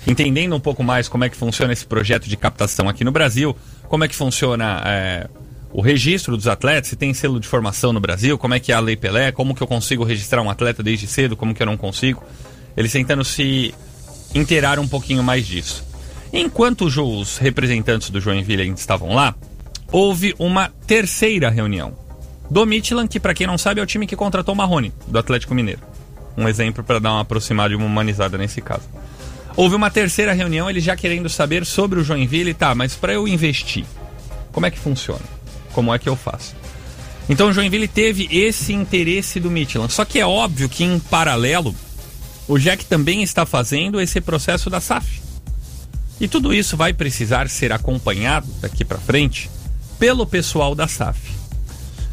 [0.05, 3.55] entendendo um pouco mais como é que funciona esse projeto de captação aqui no Brasil,
[3.87, 5.29] como é que funciona é,
[5.71, 8.75] o registro dos atletas, se tem selo de formação no Brasil, como é que é
[8.75, 11.67] a Lei Pelé, como que eu consigo registrar um atleta desde cedo, como que eu
[11.67, 12.21] não consigo.
[12.75, 13.73] Eles tentando se
[14.35, 15.87] inteirar um pouquinho mais disso.
[16.31, 19.33] Enquanto os representantes do Joinville ainda estavam lá,
[19.91, 21.97] houve uma terceira reunião
[22.49, 25.19] do Midland, que para quem não sabe é o time que contratou o Marrone, do
[25.19, 25.81] Atlético Mineiro.
[26.37, 28.83] Um exemplo para dar uma aproximada e uma humanizada nesse caso.
[29.55, 33.27] Houve uma terceira reunião, ele já querendo saber sobre o Joinville, tá, mas para eu
[33.27, 33.85] investir,
[34.51, 35.21] como é que funciona?
[35.73, 36.55] Como é que eu faço?
[37.27, 39.93] Então o Joinville teve esse interesse do Midland.
[39.93, 41.75] Só que é óbvio que em paralelo,
[42.47, 45.21] o Jack também está fazendo esse processo da SAF.
[46.19, 49.49] E tudo isso vai precisar ser acompanhado daqui para frente
[49.97, 51.19] pelo pessoal da SAF.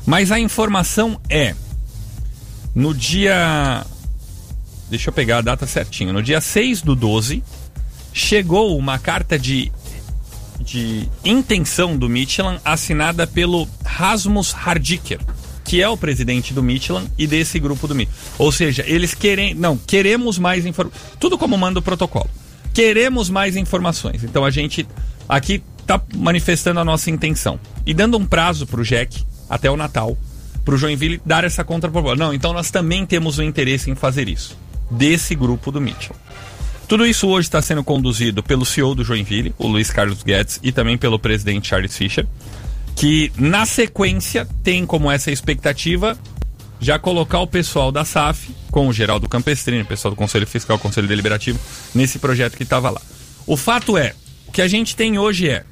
[0.07, 1.55] Mas a informação é
[2.75, 3.85] no dia
[4.89, 6.13] Deixa eu pegar a data certinho.
[6.13, 7.43] No dia 6 do 12
[8.13, 9.73] chegou uma carta de
[10.61, 15.21] de intenção do Michelin assinada pelo Rasmus Hardiker,
[15.65, 18.17] que é o presidente do Michelin e desse grupo do Michelin.
[18.39, 21.03] Ou seja, eles querem, não, queremos mais informações.
[21.21, 22.31] Tudo como manda o protocolo.
[22.77, 24.23] Queremos mais informações.
[24.23, 24.87] Então a gente
[25.27, 29.79] aqui está manifestando a nossa intenção e dando um prazo para o Jack até o
[29.79, 30.15] Natal
[30.63, 32.23] para o Joinville dar essa contraproposta.
[32.23, 34.59] Não, então nós também temos o interesse em fazer isso
[34.91, 36.15] desse grupo do Mitchell.
[36.87, 40.71] Tudo isso hoje está sendo conduzido pelo CEO do Joinville, o Luiz Carlos Guedes, e
[40.71, 42.27] também pelo presidente Charles Fischer,
[42.95, 46.15] que na sequência tem como essa expectativa
[46.81, 50.79] já colocar o pessoal da SAF, com o Geraldo Campestrini, o pessoal do Conselho Fiscal,
[50.79, 51.59] Conselho Deliberativo,
[51.95, 53.01] nesse projeto que estava lá.
[53.47, 54.15] O fato é,
[54.47, 55.65] o que a gente tem hoje é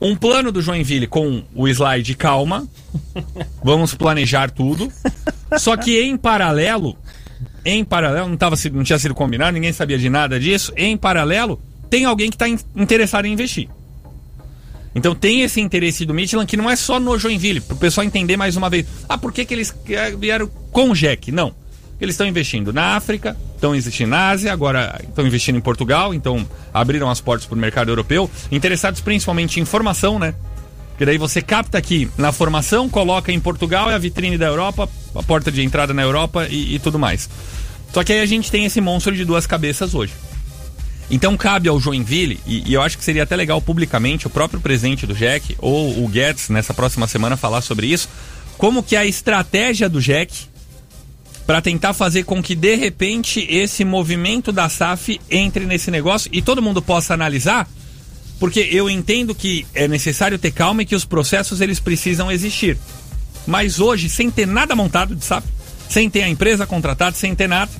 [0.00, 2.66] um plano do Joinville com o slide calma,
[3.62, 4.92] vamos planejar tudo,
[5.58, 6.96] só que em paralelo
[7.64, 10.72] em paralelo, não, tava, não tinha sido combinado, ninguém sabia de nada disso.
[10.76, 13.68] Em paralelo, tem alguém que está interessado em investir.
[14.94, 18.04] Então tem esse interesse do Midland que não é só no Joinville, para o pessoal
[18.06, 18.86] entender mais uma vez.
[19.08, 19.74] Ah, por que, que eles
[20.18, 21.32] vieram com o Jack?
[21.32, 21.54] Não.
[22.00, 26.44] Eles estão investindo na África, estão investindo na Ásia, agora estão investindo em Portugal, então
[26.74, 30.34] abriram as portas para o mercado europeu, interessados principalmente em formação, né?
[30.90, 34.88] Porque daí você capta aqui na formação, coloca em Portugal, é a vitrine da Europa,
[35.14, 37.30] a porta de entrada na Europa e, e tudo mais.
[37.92, 40.12] Só que aí a gente tem esse monstro de duas cabeças hoje.
[41.12, 44.60] Então cabe ao Joinville, e, e, eu acho que seria até legal publicamente o próprio
[44.60, 48.08] presidente do Jack ou o Guedes nessa próxima semana falar sobre isso,
[48.56, 50.46] como que é a estratégia do Jack
[51.46, 56.40] para tentar fazer com que de repente esse movimento da SAF entre nesse negócio e
[56.40, 57.68] todo mundo possa analisar
[58.42, 62.76] porque eu entendo que é necessário ter calma e que os processos eles precisam existir.
[63.46, 65.44] Mas hoje, sem ter nada montado de SAP,
[65.88, 67.70] sem ter a empresa contratada, sem ter nada,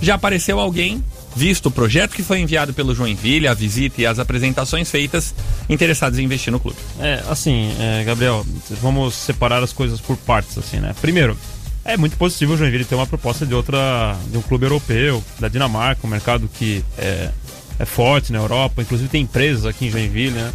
[0.00, 1.02] já apareceu alguém,
[1.34, 5.34] visto o projeto que foi enviado pelo Joinville, a visita e as apresentações feitas,
[5.68, 6.78] interessados em investir no clube.
[7.00, 8.44] É, assim, é, Gabriel,
[8.80, 10.94] vamos separar as coisas por partes, assim, né?
[11.00, 11.36] Primeiro,
[11.84, 15.48] é muito positivo o Joinville ter uma proposta de outra, de um clube europeu, da
[15.48, 17.30] Dinamarca, um mercado que é,
[17.78, 20.52] é forte na Europa, inclusive tem empresas aqui em Joinville, né?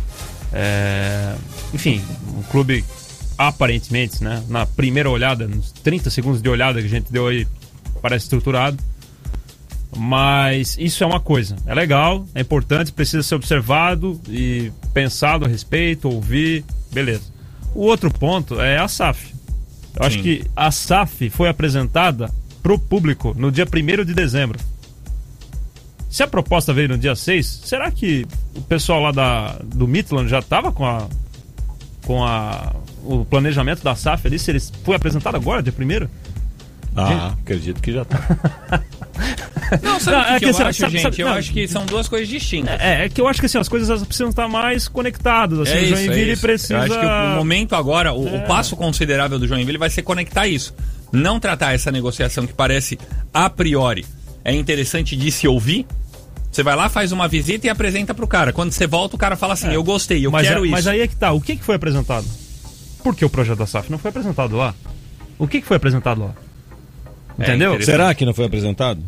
[0.54, 1.36] É,
[1.74, 2.02] enfim,
[2.34, 2.86] um clube
[3.38, 4.42] aparentemente, né?
[4.48, 7.46] Na primeira olhada, nos 30 segundos de olhada que a gente deu aí,
[8.02, 8.78] parece estruturado.
[9.96, 15.48] Mas isso é uma coisa, é legal, é importante, precisa ser observado e pensado a
[15.48, 17.24] respeito, ouvir, beleza.
[17.74, 19.34] O outro ponto é a SAF.
[19.96, 20.08] Eu Sim.
[20.08, 22.30] acho que a SAF foi apresentada
[22.62, 24.60] para o público no dia 1 de dezembro.
[26.10, 30.30] Se a proposta veio no dia 6, será que o pessoal lá da, do Midland
[30.30, 31.08] já estava com a
[32.06, 32.74] com a
[33.04, 36.08] o planejamento da SAF ali, se ele foi apresentado agora, dia 1
[36.96, 37.42] ah, gente...
[37.42, 38.18] acredito que já tá.
[39.84, 41.02] Não, sabe não, que, é que, eu sabe, acho, sabe, gente?
[41.02, 42.80] Sabe, eu não, acho que são duas coisas distintas.
[42.80, 45.60] É, é que eu acho que assim, as coisas precisam estar mais conectadas.
[45.60, 46.74] Assim, é isso, o Joinville é precisa.
[46.76, 48.38] Eu acho que o momento agora, o, é.
[48.38, 50.74] o passo considerável do Joinville vai ser conectar isso.
[51.12, 52.98] Não tratar essa negociação que parece
[53.34, 54.06] a priori
[54.44, 55.86] é interessante de se ouvir.
[56.50, 58.54] Você vai lá, faz uma visita e apresenta pro cara.
[58.54, 59.76] Quando você volta, o cara fala assim: é.
[59.76, 60.72] Eu gostei, eu mas quero é, isso.
[60.72, 61.32] Mas aí é que tá.
[61.34, 62.26] O que, que foi apresentado?
[63.04, 64.74] Por que o projeto da SAF não foi apresentado lá?
[65.38, 66.47] O que, que foi apresentado lá?
[67.40, 67.82] É, Entendeu?
[67.82, 69.02] Será que não foi apresentado?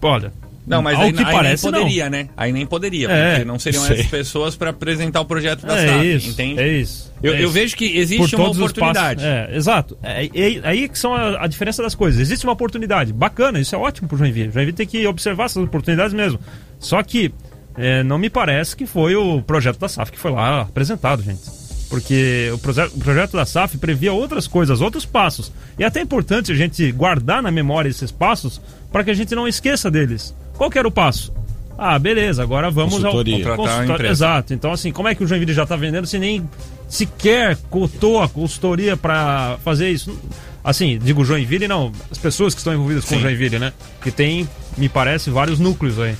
[0.00, 0.32] Olha,
[0.66, 2.10] não, mas aí, que aí parece, nem poderia, não.
[2.10, 2.28] né?
[2.36, 5.86] Aí nem poderia, é, porque não seriam essas pessoas para apresentar o projeto da é
[5.86, 6.60] SAP, isso, entende?
[6.60, 7.12] É isso.
[7.22, 9.24] Eu, é eu vejo que existe uma oportunidade.
[9.24, 9.96] É, exato.
[10.02, 12.20] É, é, aí que são a, a, diferença das coisas.
[12.20, 13.12] Existe uma oportunidade.
[13.12, 14.48] Bacana, isso é ótimo pro Joinville.
[14.48, 16.40] O Joinville tem que observar essas oportunidades mesmo.
[16.80, 17.32] Só que
[17.78, 21.42] é, não me parece que foi o projeto da SAF que foi lá apresentado, gente.
[21.88, 25.52] Porque o, proje o projeto da SAF previa outras coisas, outros passos.
[25.78, 29.34] E é até importante a gente guardar na memória esses passos para que a gente
[29.34, 30.34] não esqueça deles.
[30.56, 31.32] Qual que era o passo?
[31.78, 33.50] Ah, beleza, agora vamos Consultoria.
[33.50, 34.10] ao consultório.
[34.10, 34.54] Exato.
[34.54, 36.48] Então, assim, como é que o Joinville já está vendendo se nem
[36.88, 40.18] sequer cotou a consultoria para fazer isso?
[40.64, 43.72] Assim, digo Joinville, não, as pessoas que estão envolvidas com o Joinville, né?
[44.02, 46.16] Que tem, me parece, vários núcleos aí.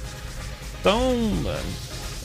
[0.81, 1.03] Então,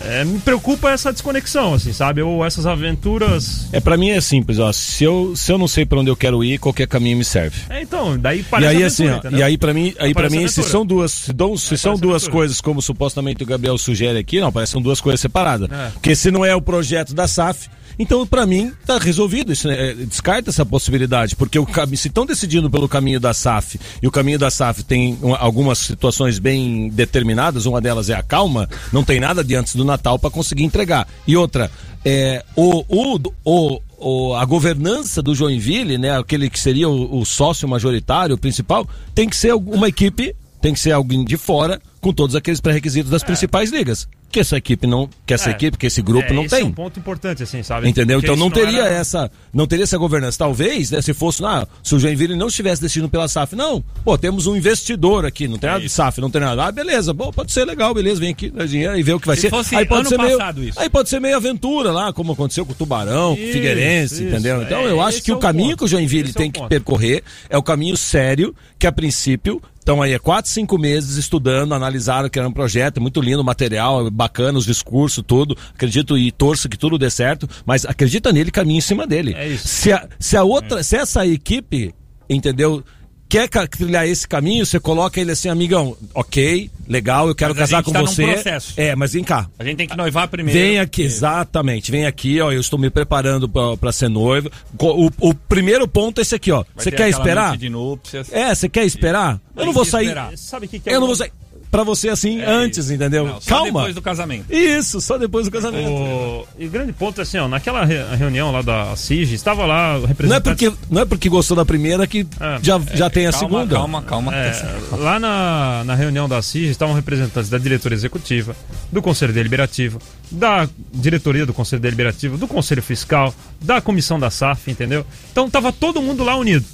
[0.06, 2.22] é, me preocupa essa desconexão, assim, sabe?
[2.22, 3.68] Ou essas aventuras.
[3.72, 4.72] É, pra mim é simples, ó.
[4.72, 7.62] Se eu, se eu não sei pra onde eu quero ir, qualquer caminho me serve.
[7.70, 9.40] É, então, daí E parece aí, aventura, assim, entendeu?
[9.40, 10.68] e aí pra mim, aí Parece mim se aventura.
[10.72, 12.32] são duas, se, dão- se são duas aventura.
[12.32, 15.70] coisas como supostamente o Gabriel sugere aqui, não, parece que são duas coisas separadas.
[15.72, 15.90] É.
[15.94, 19.92] Porque se não é o projeto da SAF, então pra mim tá resolvido, isso, né?
[19.92, 24.12] É, descarta essa possibilidade, porque o se estão decidindo pelo caminho da SAF e o
[24.12, 29.04] caminho da SAF tem um- algumas situações bem determinadas, uma delas é a calma, não
[29.04, 31.08] tem nada de antes do Natal pra conseguir entregar.
[31.28, 31.72] E outra,
[32.04, 37.26] é, o, o, o, o- a governança do Joinville, né, aquele que seria o, o
[37.26, 41.82] sócio majoritário, o principal, tem que ser uma equipe, tem que ser alguém de fora
[42.00, 44.08] com todos aqueles pré-requisitos das principais ligas.
[44.32, 45.52] Que essa equipe não, que essa É.
[45.52, 46.64] equipe, que esse grupo É, não esse tem.
[46.64, 47.90] É um ponto importante, assim, sabe?
[47.90, 48.20] Entendeu?
[48.20, 50.38] Porque Então não isso teria era- essa, não teria essa governança.
[50.38, 54.18] Talvez, né, se fosse, ah, se o Joinville não estivesse decidindo pela SAF, não, pô,
[54.18, 56.66] temos um investidor aqui, não tem É nada de SAF, não tem nada.
[56.66, 59.28] Ah, beleza, bom, pode ser legal, beleza, vem aqui, dá dinheiro e vê o que
[59.28, 59.50] vai Se ser.
[59.50, 60.80] fosse aí pode ser meio, isso.
[60.80, 64.14] aí pode ser meio aventura lá, como aconteceu com o Tubarão, com o Isso, Figueirense,
[64.16, 64.24] isso.
[64.24, 64.62] entendeu?
[64.62, 65.78] Então É, eu acho esse que é o caminho ponto.
[65.80, 69.62] que o Joinville Esse é tem que percorrer é o caminho sério, que a princípio
[69.82, 73.42] estão aí há quatro, cinco meses estudando, analisaram que era um projeto, é muito lindo
[73.42, 75.58] o material, é bacana os discursos, tudo.
[75.74, 79.34] Acredito e torço que tudo dê certo, mas acredita nele, caminha em cima dele.
[79.34, 79.68] É isso.
[79.68, 81.94] Se a, se a outra, se essa equipe,
[82.30, 82.84] entendeu?
[83.32, 87.82] Quer trilhar esse caminho, você coloca ele assim, amigão, ok, legal, eu quero Mas casar
[87.82, 88.26] com tá você.
[88.26, 88.74] processo.
[88.76, 89.50] É, mas vem cá.
[89.58, 90.60] A gente tem que noivar primeiro.
[90.60, 91.92] Vem aqui, exatamente.
[91.92, 92.52] Vem aqui, ó.
[92.52, 94.52] Eu estou me preparando pra ser noivo.
[94.78, 96.66] O, o primeiro ponto é esse aqui, ó.
[96.76, 97.56] Vai Você quer esperar?
[97.56, 98.28] De núpcias.
[98.34, 99.40] É, você quer esperar?
[99.56, 100.08] Eu não vou sair.
[100.08, 100.38] esperar.
[100.38, 101.32] Sabe o que, que é Eu não vou sair.
[101.72, 103.26] Pra você assim, antes, entendeu?
[103.26, 103.66] Não, só Calma.
[103.80, 104.54] depois do casamento.
[104.54, 105.90] Isso, só depois do casamento.
[105.90, 106.46] O...
[106.60, 109.96] E o grande ponto é assim, ó, naquela re- reunião lá da CIG, estava lá
[109.96, 110.44] o Não é, representante...
[110.44, 113.76] porque, não é porque gostou da primeira que Ah, já, já tem a calma, segunda.
[113.76, 114.36] Calma, calma.
[114.36, 114.54] É,
[114.92, 118.54] lá na, na reunião da CIG estavam representantes da diretoria executiva,
[118.92, 119.98] do Conselho Deliberativo,
[120.30, 125.06] da diretoria do Conselho Deliberativo, do Conselho Fiscal, da comissão da SAF, entendeu?
[125.32, 126.66] Então tava todo mundo lá unido.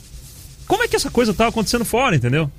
[0.68, 2.50] Como é que essa coisa tava acontecendo fora, entendeu?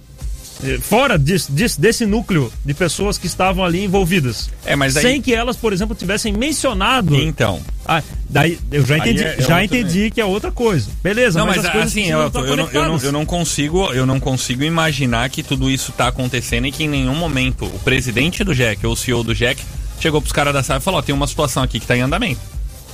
[0.65, 4.51] Eh, Fora disso, disso- desse núcleo de pessoas que estavam ali envolvidas.
[4.65, 7.15] É, mas daí- Sem que elas, por exemplo, tivessem mencionado.
[7.17, 7.61] Então.
[7.87, 10.91] Ah, daí eu já entendi, é- é já entendi que é outra coisa.
[11.03, 13.25] Beleza, Não, mas, mas, as coisas assim, eu, estar eu, não, eu, não, eu não
[13.25, 17.65] consigo, eu não consigo imaginar que tudo isso tá acontecendo e que em nenhum momento
[17.65, 19.63] o presidente do Jack ou o CEO do Jack
[20.01, 22.01] chegou pros caras da SAF e falou: ó, tem uma situação aqui que tá em
[22.03, 22.41] andamento.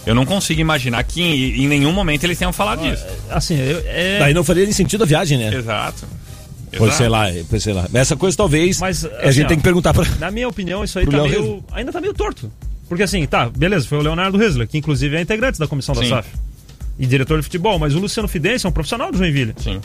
[0.07, 3.05] Eu não consigo imaginar que em, em nenhum momento eles tenham falado disso.
[3.31, 4.18] Assim, eu, é...
[4.18, 5.53] Daí não faria nem sentido a viagem, né?
[5.55, 6.07] Exato.
[6.78, 7.88] Pois sei lá, pois sei lá.
[7.94, 10.04] Essa coisa talvez Mas, a assim, gente ó, tem que perguntar pra.
[10.18, 12.50] Na minha opinião, isso aí tá meio, ainda tá meio torto.
[12.88, 16.02] Porque assim, tá, beleza, foi o Leonardo Hesler, que inclusive é integrante da comissão da
[16.02, 16.08] Sim.
[16.10, 16.28] SAF.
[16.98, 19.80] E diretor de futebol, mas o Luciano Fidense é um profissional do Joinville, Sim.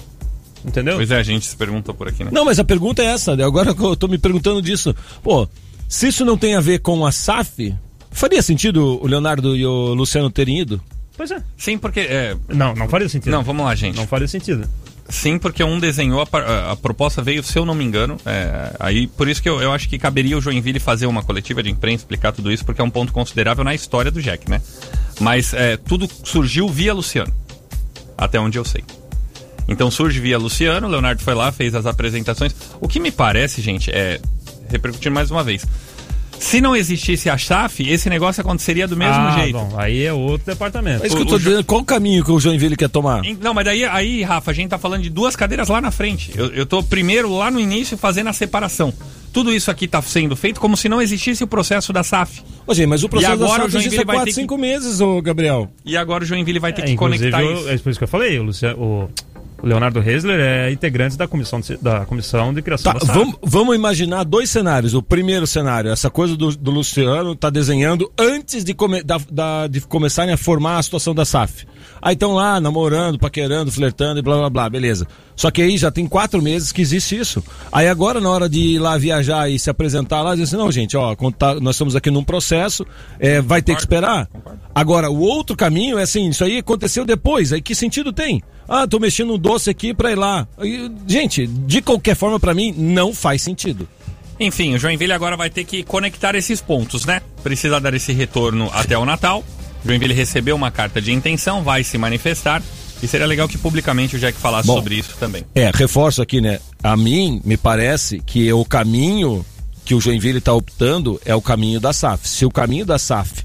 [0.66, 0.96] entendeu?
[0.98, 2.30] Pois é, a gente se perguntou por aqui, né?
[2.32, 3.36] Não, mas a pergunta é essa.
[3.36, 3.44] né?
[3.44, 4.96] Agora que eu tô me perguntando disso.
[5.24, 5.48] Pô,
[5.88, 7.74] se isso não tem a ver com a SAF,
[8.12, 10.80] faria sentido o Leonardo e o Luciano terem ido?
[11.18, 11.42] Pois é.
[11.58, 12.02] Sim, porque.
[12.02, 13.32] é, Não, não faria sentido.
[13.32, 13.96] não, vamos lá, gente.
[13.96, 14.68] Não faria sentido.
[15.10, 19.08] Sim, porque um desenhou, a, a- proposta veio, se eu não me engano, é, aí
[19.08, 22.04] por isso que eu, eu acho que caberia o Joinville fazer uma coletiva de imprensa,
[22.04, 24.62] explicar tudo isso, porque é um ponto considerável na história do Jack, né?
[25.20, 27.34] Mas é, tudo surgiu via Luciano,
[28.16, 28.84] até onde eu sei.
[29.68, 32.56] Então surge via Luciano, Leonardo foi lá, fez as apresentações.
[32.80, 34.20] O que me parece, gente, é,
[34.70, 35.66] repercutindo mais uma vez,
[36.40, 39.54] se não existisse a SAF, esse negócio aconteceria do mesmo ah, jeito.
[39.58, 41.04] bom, aí é outro departamento.
[41.04, 41.64] É isso que eu O- tô o Jo- dizendo.
[41.66, 43.22] Qual o caminho que o Joinville quer tomar?
[43.42, 46.32] Não, mas daí, aí, Rafa, a gente tá falando de duas cadeiras lá na frente.
[46.36, 48.94] Eu, eu tô primeiro lá no início fazendo a separação.
[49.32, 52.42] Tudo isso aqui tá sendo feito como se não existisse o processo da SAF.
[52.66, 54.32] Ô, gente, mas o processo agora da o SAF existe Joinville há vai 4, ter
[54.36, 55.70] que- 5 meses, ô Gabriel.
[55.86, 57.70] E agora o Joinville vai ter É, que conectar eu- isso.
[57.70, 59.10] é por isso que eu falei, o, Luciano, o
[59.62, 63.18] o Leonardo Hesler é integrante da comissão de, da comissão de criação Tá, da SAF.
[63.20, 64.94] vamos, vamos imaginar dois cenários.
[64.94, 69.68] O primeiro cenário, essa coisa do, do Luciano tá desenhando antes de, come, da- da-
[69.68, 71.66] de começarem a formar a situação da SAF.
[72.02, 75.06] Aí estão lá namorando, paquerando, flertando e blá blá blá, beleza.
[75.36, 77.44] Só que aí já tem quatro meses que existe isso.
[77.72, 80.72] Aí agora, na hora de ir lá viajar e se apresentar lá, diz assim: não,
[80.72, 82.86] gente, ó, tá- nós estamos aqui num processo,
[83.20, 84.30] é, vai ter que esperar.
[84.74, 87.52] Agora, o outro caminho é assim: isso aí aconteceu depois.
[87.52, 88.42] Aí que sentido tem?
[88.70, 90.48] Ah, tô mexendo um doce aqui pra ir lá.
[90.58, 93.88] Aí, gente, de qualquer forma, pra mim, não faz sentido.
[94.40, 97.22] Enfim, o Joinville agora vai ter que conectar esses pontos, né?
[97.44, 99.44] Precisa dar esse retorno até o Natal.
[99.84, 102.62] Joinville recebeu uma carta de intenção, vai se manifestar.
[103.02, 104.76] E seria legal que publicamente o Jack falasse Bom.
[104.76, 105.44] sobre isso também.
[105.56, 106.60] É, reforço aqui, né?
[106.84, 109.46] A mim, me parece que o caminho
[109.86, 112.28] que o Joinville está optando é o caminho da SAF.
[112.28, 113.44] Se o caminho da SAF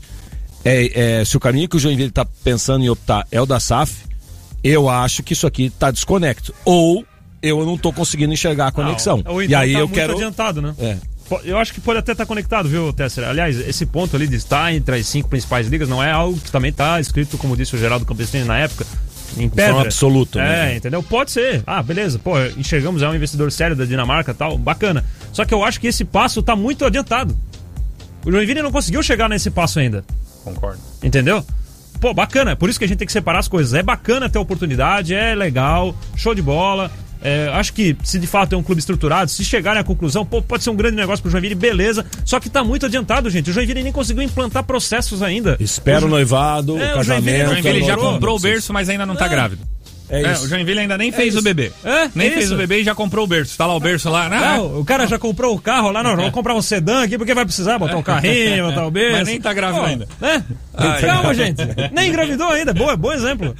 [0.65, 3.61] é, é- se o caminho que o Joinville está pensando em optar é o da
[3.61, 3.95] SAF,
[4.65, 6.53] eu acho que isso aqui está desconecto.
[6.65, 7.05] Ou
[7.43, 9.19] eu não estou conseguindo enxergar a conexão.
[9.19, 10.75] E então aí tá eu muito quero adiantado, né?
[10.79, 10.97] é.
[11.43, 13.27] Eu acho que pode até estar conectado, viu, Tesser?
[13.27, 16.53] Aliás, esse ponto ali de estar entre as cinco principais ligas não é algo que
[16.53, 18.85] também está escrito, como disse o Geraldo Campestini na época,
[19.39, 19.69] em pedra.
[19.73, 20.77] forma absoluta, É, né?
[20.77, 21.03] entendeu?
[21.03, 21.63] Pode ser.
[21.67, 22.19] Ah, beleza.
[22.19, 25.03] Pô, enxergamos é um investidor sério da Dinamarca e tal, bacana.
[25.33, 27.35] Só que eu acho que esse passo tá muito adiantado.
[28.25, 30.05] O Joinville não conseguiu chegar nesse passo ainda.
[30.45, 30.79] Concordo.
[31.03, 31.43] Entendeu?
[32.05, 32.51] Pô, bacana.
[32.51, 33.73] É por isso que a gente tem que separar as coisas.
[33.73, 36.91] É bacana ter oportunidade, é legal, show de bola.
[37.23, 40.43] É, acho que se de fato é um clube estruturado, se chegarem à conclusão, pô,
[40.43, 42.05] pode ser um grande negócio pro Joinville, beleza.
[42.27, 43.49] Só que tá muito adiantado, gente.
[43.49, 45.57] O Joinville nem conseguiu implantar processos ainda.
[45.59, 47.47] Espera o noivado, É, o o Joinville- casamento.
[47.47, 49.63] O Joinville já a comprou o berço, mas ainda não tá grávido.
[50.09, 50.45] É É, isso.
[50.45, 51.73] o Joinville ainda nem fez o bebê.
[51.85, 53.57] É, nem é fez o bebê e já comprou o berço.
[53.57, 54.27] Tá lá o berço lá.
[54.27, 57.17] Ah, Não, o cara já comprou o carro lá, não, vou comprar um sedã aqui,
[57.17, 59.19] porque vai precisar botar um carrinho, botar o berço.
[59.19, 60.09] Mas nem tá grávido Pô, ainda.
[60.21, 60.45] Né?
[60.77, 61.35] Ai, Calma, ai.
[61.35, 61.63] gente.
[61.93, 62.73] Nem engravidou ainda.
[62.75, 63.55] Boa, bom exemplo.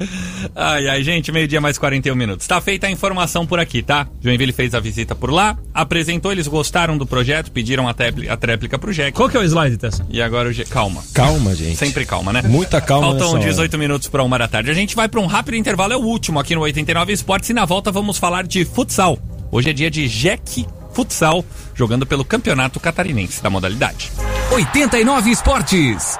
[0.55, 2.45] Ai, ai, gente, meio-dia mais 41 minutos.
[2.47, 4.07] Tá feita a informação por aqui, tá?
[4.21, 7.91] Joinville fez a visita por lá, apresentou, eles gostaram do projeto, pediram a,
[8.29, 9.13] a tréplica pro Jack.
[9.13, 10.05] Qual que é o slide, Tessa?
[10.09, 10.69] E agora o Jack.
[10.69, 11.03] Calma.
[11.13, 11.75] Calma, gente.
[11.77, 12.41] Sempre calma, né?
[12.43, 13.49] Muita calma Faltam nessa hora.
[13.49, 14.69] 18 minutos para uma da tarde.
[14.71, 17.53] A gente vai para um rápido intervalo, é o último aqui no 89 Esportes e
[17.53, 19.17] na volta vamos falar de futsal.
[19.51, 24.11] Hoje é dia de Jack Futsal, jogando pelo Campeonato Catarinense da modalidade.
[24.51, 26.17] 89 Esportes.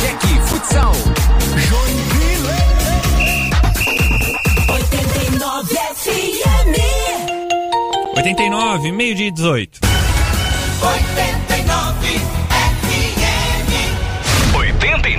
[0.00, 0.92] Cheque Futsal.
[4.68, 6.76] 89 FM.
[8.16, 9.80] 89, meio-dia e 18.
[10.82, 12.21] 89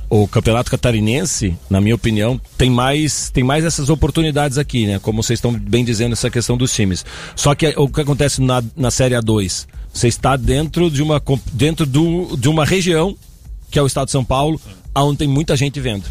[0.10, 5.22] o campeonato catarinense na minha opinião tem mais tem mais essas oportunidades aqui né como
[5.22, 7.04] vocês estão bem dizendo essa questão dos times
[7.36, 11.22] só que o que acontece na, na série A2 você está dentro de uma
[11.52, 13.16] dentro do, de uma região
[13.72, 14.60] que é o estado de São Paulo
[14.94, 16.06] aonde tem muita gente vendo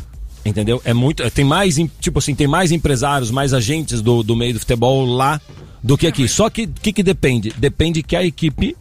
[0.44, 0.80] Entendeu?
[0.84, 1.28] É muito.
[1.30, 5.40] Tem mais, tipo assim, tem mais empresários, mais agentes do, do meio do futebol lá
[5.82, 6.28] do que aqui.
[6.28, 7.52] Só que o que, que depende?
[7.56, 8.76] Depende que a equipe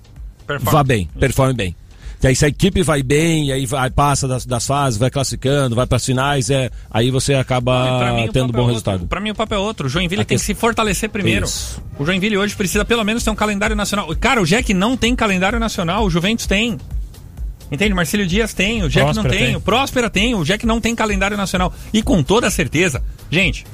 [0.46, 0.72] Performa.
[0.72, 1.76] vá bem, performe bem.
[2.24, 5.10] E aí, se a equipe vai bem, e aí vai, passa das, das fases, vai
[5.10, 9.06] classificando, vai para as finais, é, aí você acaba mim, tendo bom é resultado.
[9.08, 9.88] Pra mim o papel é outro.
[9.88, 11.46] O Joinville A tem que se fortalecer primeiro.
[11.46, 11.84] Isso.
[12.00, 14.08] O Joinville hoje precisa pelo menos ter um calendário nacional.
[14.16, 16.78] Cara, o Jack não tem calendário nacional, o Juventus tem.
[17.74, 17.94] Entende?
[17.94, 19.56] Marcílio Dias tem, o Jack não Próspera tem, tem.
[19.56, 21.74] o Próspera tem, o Jack não tem calendário nacional.
[21.92, 23.02] E com toda certeza,
[23.32, 23.66] gente,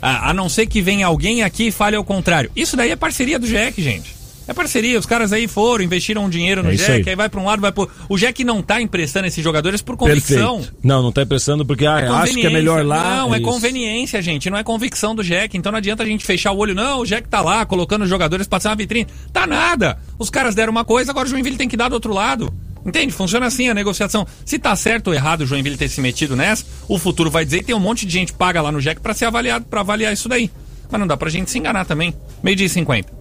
[0.00, 2.50] a, a não ser que venha alguém aqui e fale ao contrário.
[2.54, 4.16] Isso daí é parceria do Jack, gente.
[4.46, 7.04] É parceria, os caras aí foram, investiram um dinheiro no É Jack, aí.
[7.10, 7.14] aí.
[7.14, 7.86] vai pra um lado, vai pro.
[8.08, 10.56] O Jack não tá emprestando esses jogadores por convicção.
[10.60, 10.78] Perfeito.
[10.82, 13.16] Não, não tá impressando porque ah, É acho que é melhor lá.
[13.16, 13.46] Não, é isso.
[13.46, 14.48] conveniência, gente.
[14.48, 15.54] Não é convicção do Jack.
[15.58, 16.74] Então não adianta a gente fechar o olho.
[16.74, 19.06] Não, o Jack tá lá colocando os jogadores pra ser uma vitrine.
[19.34, 19.98] Tá nada.
[20.18, 22.50] Os caras deram uma coisa, agora o Joinville tem que dar do outro lado.
[22.84, 23.12] Entende?
[23.12, 24.26] Funciona assim a negociação.
[24.44, 27.58] Se tá certo ou errado o Joinville ter se metido nessa, o futuro vai dizer
[27.58, 30.12] e tem um monte de gente paga lá no Jack pra ser avaliado, pra avaliar
[30.12, 30.50] isso daí.
[30.90, 32.14] Mas não dá pra gente se enganar também.
[32.42, 33.12] Meio dia e 50.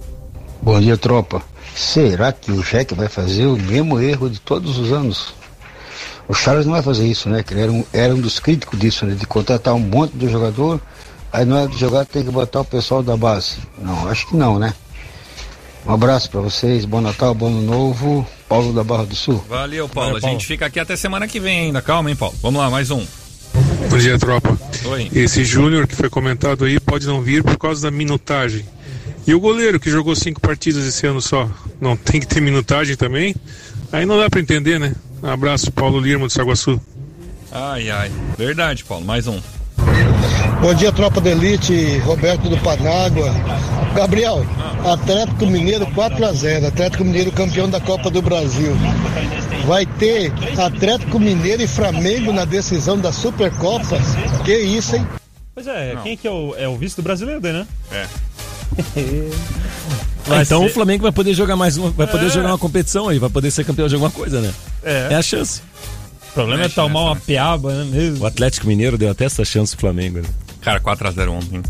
[0.61, 1.41] Bom dia, tropa.
[1.75, 5.33] Será que o Jack vai fazer o mesmo erro de todos os anos?
[6.27, 7.43] O Charles não vai fazer isso, né?
[7.43, 9.15] Que ele era um, era um dos críticos disso, né?
[9.15, 10.81] De contratar um monte de jogador,
[11.31, 13.57] aí na hora de jogar tem que botar o pessoal da base.
[13.77, 14.73] Não, acho que não, né?
[15.87, 19.43] Um abraço pra vocês, bom Natal, bom ano novo Paulo da Barra do Sul.
[19.47, 20.09] Valeu, Paulo.
[20.09, 20.33] Valeu, A Paulo.
[20.33, 21.81] gente fica aqui até semana que vem ainda.
[21.81, 22.35] Calma, hein, Paulo.
[22.41, 23.05] Vamos lá, mais um.
[23.89, 24.57] Bom dia, tropa.
[24.85, 25.09] Oi.
[25.13, 28.65] Esse Júnior que foi comentado aí pode não vir por causa da minutagem.
[29.25, 32.95] E o goleiro que jogou cinco partidas esse ano só, não tem que ter minutagem
[32.95, 33.35] também?
[33.91, 34.93] Aí não dá pra entender, né?
[35.23, 36.79] Um abraço, Paulo Lirmo do Saguaçu.
[37.51, 38.11] Ai, ai.
[38.37, 39.05] Verdade, Paulo.
[39.05, 39.39] Mais um.
[40.67, 43.33] Bom dia, tropa da elite, Roberto do Panágua.
[43.95, 44.45] Gabriel,
[44.83, 48.73] Atlético Mineiro 4x0, Atlético Mineiro campeão da Copa do Brasil.
[49.65, 53.97] Vai ter Atlético Mineiro e Flamengo na decisão da Supercopa.
[54.43, 55.07] Que isso, hein?
[55.55, 57.67] Pois é, quem que é o, é o vice do brasileiro daí, né?
[57.89, 58.05] É.
[60.27, 62.29] Vai então ser- o Flamengo vai poder jogar mais uma, vai poder É.
[62.29, 64.53] jogar uma competição aí, vai poder ser campeão de alguma coisa, né?
[64.83, 65.07] É.
[65.11, 65.61] É a chance.
[66.31, 67.89] O problema é tomar uma piaba, né?
[67.89, 68.25] Mesmo.
[68.25, 70.27] O Atlético Mineiro deu até essa chance pro Flamengo, né?
[70.67, 71.63] Cara, 4x0 ontem.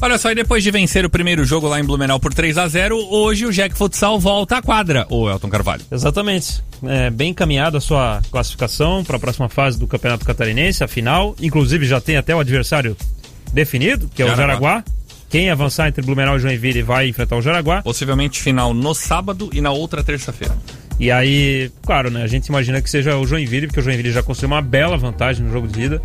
[0.00, 3.46] Olha só, e depois de vencer o primeiro jogo lá em Blumenau por 3x0, hoje
[3.46, 5.82] o Jack Futsal volta à quadra, o Elton Carvalho.
[5.90, 6.62] Exatamente.
[6.84, 11.34] É, bem encaminhada a sua classificação para a próxima fase do Campeonato Catarinense, a final.
[11.40, 12.96] Inclusive já tem até o adversário
[13.52, 14.68] definido, que é o Jaraguá.
[14.70, 14.84] Jaraguá.
[15.28, 17.82] Quem avançar entre Blumenau e Joinville vai enfrentar o Jaraguá.
[17.82, 20.56] Possivelmente final no sábado e na outra terça-feira.
[21.00, 22.22] E aí, claro, né?
[22.22, 25.44] A gente imagina que seja o Joinville, porque o Joinville já construiu uma bela vantagem
[25.44, 26.02] no jogo de ida.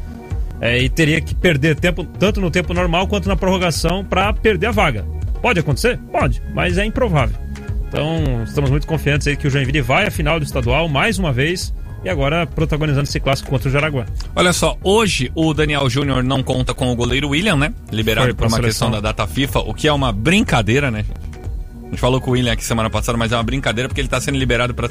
[0.62, 4.68] É, e teria que perder tempo, tanto no tempo normal quanto na prorrogação, para perder
[4.68, 5.06] a vaga.
[5.42, 5.98] Pode acontecer?
[6.12, 7.36] Pode, mas é improvável.
[7.88, 11.32] Então, estamos muito confiantes aí que o Joinville vai à final do estadual mais uma
[11.32, 14.06] vez e agora protagonizando esse clássico contra o Jaraguá.
[14.36, 17.74] Olha só, hoje o Daniel Júnior não conta com o goleiro William, né?
[17.92, 18.90] Liberado Foi por uma seleção.
[18.90, 21.06] questão da data FIFA, o que é uma brincadeira, né?
[21.84, 24.08] A gente falou com o William aqui semana passada, mas é uma brincadeira porque ele
[24.08, 24.90] tá sendo liberado para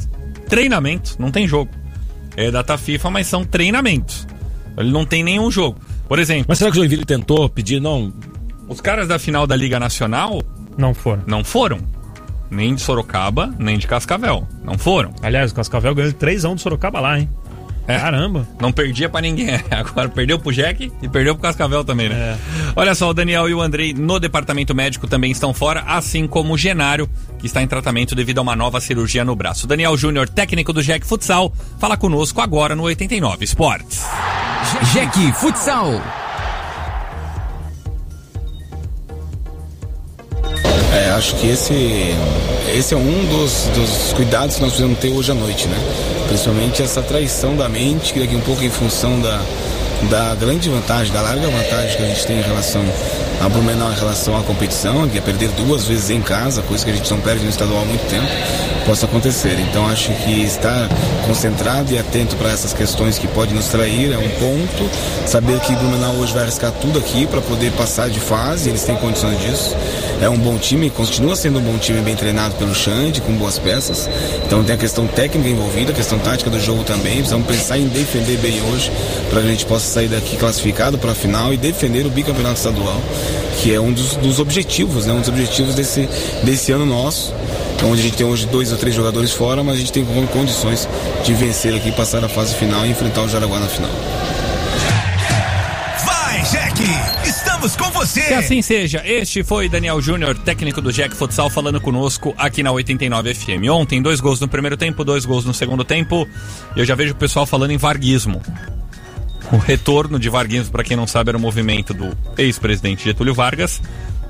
[0.49, 1.71] treinamento, não tem jogo.
[2.37, 4.27] É data FIFA, mas são treinamentos.
[4.79, 5.79] Ele não tem nenhum jogo.
[6.09, 8.13] Por exemplo, Mas será que o Joinville tentou pedir, não?
[8.69, 10.43] os caras da final da Liga Nacional
[10.77, 11.23] Não foram.
[11.27, 11.79] não foram.
[12.51, 14.47] Nem de Sorocaba, nem de Cascavel.
[14.65, 15.13] Não foram.
[15.23, 17.29] Aliás, o Cascavel ganhou 3x1 do Sorocaba lá, hein?
[17.89, 17.99] É.
[17.99, 18.47] Caramba.
[18.61, 19.49] Não perdia pra ninguém.
[19.73, 22.39] Agora perdeu pro Jack e perdeu pro Cascavel também, né?
[22.77, 26.53] Olha só, o Daniel e o Andrei no departamento médico também estão fora, assim como
[26.53, 27.09] o Genário,
[27.39, 29.65] que está em tratamento devido a uma nova cirurgia no braço.
[29.65, 34.05] O Daniel Júnior, técnico do Jack Futsal, fala conosco agora no 89 Esportes.
[34.93, 36.03] Jack Futsal.
[40.93, 42.15] É, acho que esse,
[42.75, 46.18] esse é um dos, dos cuidados que nós precisamos ter hoje à noite, né?
[46.29, 49.43] Principalmente essa traição da mente, que daqui um pouco em função da,
[50.11, 52.85] da grande vantagem, da larga vantagem que a gente tem em relação
[53.41, 56.91] a Blumenau em relação à competição, que é perder duas vezes em casa, coisa que
[56.91, 58.27] a gente não perde no estadual há muito tempo,
[58.85, 59.57] possa acontecer.
[59.61, 60.89] Então acho que estar
[61.27, 64.91] concentrado e atento para essas questões que podem nos trair é um ponto.
[65.27, 68.97] Saber que Blumenau hoje vai arriscar tudo aqui para poder passar de fase, eles têm
[68.97, 69.77] condições disso.
[70.21, 73.57] É um bom time, continua sendo um bom time bem treinado pelo Xande, com boas
[73.57, 74.09] peças.
[74.45, 77.19] Então tem a questão técnica envolvida, a questão tática do jogo também.
[77.19, 78.91] Precisamos pensar em defender bem hoje
[79.31, 82.57] para que a gente possa sair daqui classificado para a final e defender o bicampeonato
[82.57, 83.01] estadual,
[83.61, 85.13] que é um dos, dos objetivos, né?
[85.13, 86.09] um dos objetivos desse,
[86.43, 87.35] desse ano nosso.
[87.85, 90.89] Onde a gente tem hoje dois ou três jogadores fora, mas a gente tem condições
[91.25, 93.91] de vencer aqui, passar a fase final e enfrentar o Jaraguá na final.
[96.05, 96.83] Vai, Jack!
[97.25, 98.23] Estamos com você!
[98.23, 99.03] Que assim seja.
[99.05, 103.71] Este foi Daniel Júnior, técnico do Jack Futsal, falando conosco aqui na 89 FM.
[103.71, 106.29] Ontem, dois gols no primeiro tempo, dois gols no segundo tempo.
[106.77, 108.43] Eu já vejo o pessoal falando em varguismo.
[109.53, 113.81] O retorno de varguismo, para quem não sabe, era o movimento do ex-presidente Getúlio Vargas.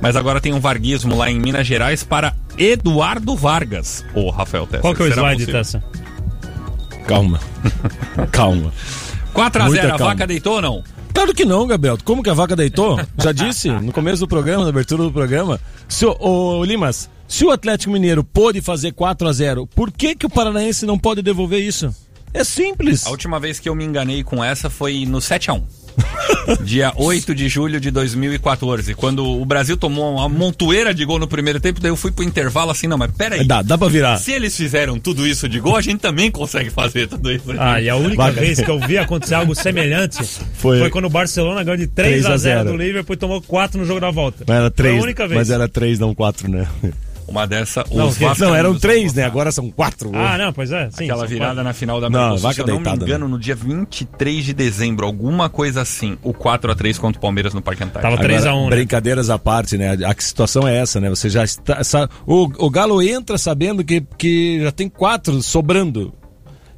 [0.00, 4.82] Mas agora tem um varguismo lá em Minas Gerais para Eduardo Vargas, o Rafael Tessa.
[4.82, 5.54] Qual que é o slide, possível?
[5.54, 5.84] Tessa?
[7.06, 7.40] Calma.
[8.30, 8.72] Calma.
[9.32, 10.84] 4 a Muita 0 a vaca deitou ou não?
[11.12, 11.98] Claro que não, Gabriel.
[12.04, 13.00] Como que a vaca deitou?
[13.18, 15.58] Já disse no começo do programa, na abertura do programa.
[15.88, 20.14] Se o, ô, Limas, se o Atlético Mineiro pôde fazer 4 a 0 por que,
[20.14, 21.92] que o Paranaense não pode devolver isso?
[22.34, 23.06] É simples.
[23.06, 25.62] A última vez que eu me enganei com essa foi no 7 a 1
[26.62, 31.26] Dia 8 de julho de 2014, quando o Brasil tomou uma montoeira de gol no
[31.26, 33.44] primeiro tempo, daí eu fui pro intervalo assim, não, mas peraí.
[33.44, 34.16] Dá, dá pra virar.
[34.18, 37.50] Se eles fizeram tudo isso de gol, a gente também consegue fazer tudo isso.
[37.50, 37.60] aqui.
[37.60, 38.40] Ah, e a única Vaca.
[38.40, 40.18] vez que eu vi acontecer algo semelhante
[40.54, 43.78] Foi- foi, quando o Barcelona ganhou de 3 a 0 do Liverpool e tomou 4
[43.80, 44.44] no jogo da volta.
[44.46, 45.38] Mas era Foi três, a única vez.
[45.38, 46.66] mas era três, não quatro, né?
[47.28, 49.22] Uma dessa, os Não, vascaínos Não, eram três, né?
[49.24, 50.10] Agora são quatro.
[50.14, 50.88] Ah, não, pois é.
[50.90, 51.64] Sim, Aquela virada quatro.
[51.64, 53.38] na final da Não, América do Sul, vaca se eu não deitada, me engano, no
[53.38, 57.60] dia 23 de dezembro, alguma coisa assim, o 4 a 3 contra o Palmeiras no
[57.60, 58.10] Parque Antártico.
[58.16, 58.70] Tava 3 a 1 né?
[58.70, 59.90] Brincadeiras à parte, né?
[60.04, 61.10] A situação é essa, né?
[61.10, 61.84] Você já está.
[61.84, 66.14] sa- o, o Galo entra sabendo que, que já tem quatro sobrando.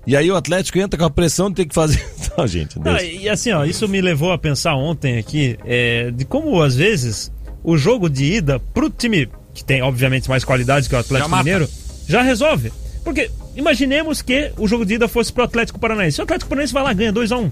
[0.06, 2.04] E aí o Atlético entra com a pressão de ter que fazer.
[2.36, 2.96] Não, gente, Deus.
[2.96, 6.74] Ah, e assim, ó, isso me levou a pensar ontem aqui é, de como às
[6.74, 7.30] vezes
[7.62, 11.42] o jogo de ida pro time que tem obviamente mais qualidades que o Atlético mata.
[11.42, 11.68] Mineiro
[12.08, 12.72] já resolve.
[13.04, 16.16] Porque imaginemos que o jogo de ida fosse pro Atlético Paranaense.
[16.16, 17.50] Se o Atlético Paranaense vai lá ganha 2x1.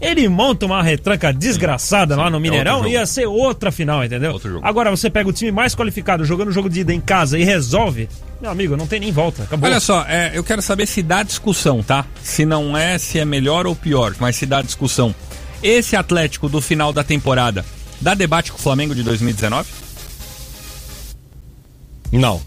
[0.00, 2.88] Ele monta uma retranca desgraçada lá no Mineirão, jogo.
[2.88, 4.38] ia ser outra final, entendeu?
[4.62, 7.44] Agora você pega o time mais qualificado jogando o jogo de ida em casa e
[7.44, 8.08] resolve,
[8.40, 9.66] meu amigo, não tem nem volta, acabou.
[9.68, 12.04] Olha só, é, eu quero saber se dá discussão, tá?
[12.22, 15.14] Se não é, se é melhor ou pior, mas se dá discussão.
[15.62, 17.64] Esse Atlético do final da temporada
[17.98, 19.66] dá debate com o Flamengo de 2019?
[22.12, 22.40] Não.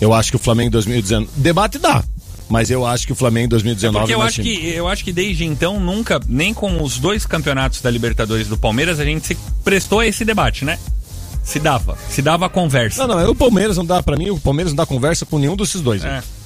[0.00, 1.30] Eu acho que o Flamengo 2019.
[1.36, 2.02] Debate dá.
[2.48, 4.56] Mas eu acho que o Flamengo 2019 Porque eu é mais acho, time.
[4.56, 8.56] que, eu acho que desde então, nunca, nem com os dois campeonatos da Libertadores do
[8.58, 10.76] Palmeiras, a gente se prestou a esse debate, né?
[11.44, 11.96] Se dava.
[12.08, 13.06] Se dava a conversa.
[13.06, 15.54] Não, não, o Palmeiras não dá pra mim, o Palmeiras não dá conversa com nenhum
[15.54, 16.02] desses dois.
[16.02, 16.18] né?
[16.18, 16.40] É.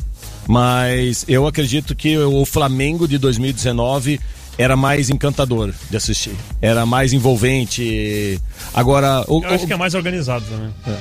[0.46, 4.20] Mas eu acredito que o Flamengo de 2019
[4.58, 6.36] era mais encantador de assistir.
[6.60, 8.38] Era mais envolvente.
[8.74, 10.70] Agora, o, Eu acho o- que é mais organizado também.
[10.86, 10.96] É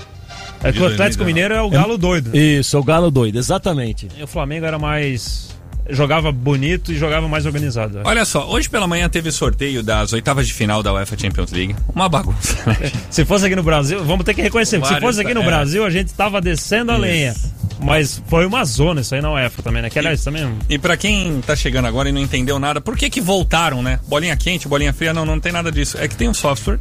[0.72, 2.36] que o Atlético Mineiro é o galo doido.
[2.36, 4.08] Isso, é o galo doido, exatamente.
[4.18, 5.50] E o Flamengo era mais.
[5.90, 8.00] jogava bonito e jogava mais organizado.
[8.04, 11.76] Olha só, hoje pela manhã teve sorteio das oitavas de final da UEFA Champions League.
[11.94, 12.56] Uma bagunça.
[12.66, 12.92] né?
[13.12, 14.84] Se fosse aqui no Brasil, vamos ter que reconhecer.
[14.86, 15.46] Se fosse aqui no é.
[15.46, 17.02] Brasil, a gente tava descendo a Isso.
[17.02, 17.36] lenha.
[17.82, 19.90] Mas foi uma zona isso aí na UEFA também, né?
[19.90, 20.50] Que aliás também.
[20.70, 24.00] E pra quem tá chegando agora e não entendeu nada, por que que voltaram, né?
[24.08, 25.98] Bolinha quente, bolinha fria, não, não tem nada disso.
[26.00, 26.80] É que tem um software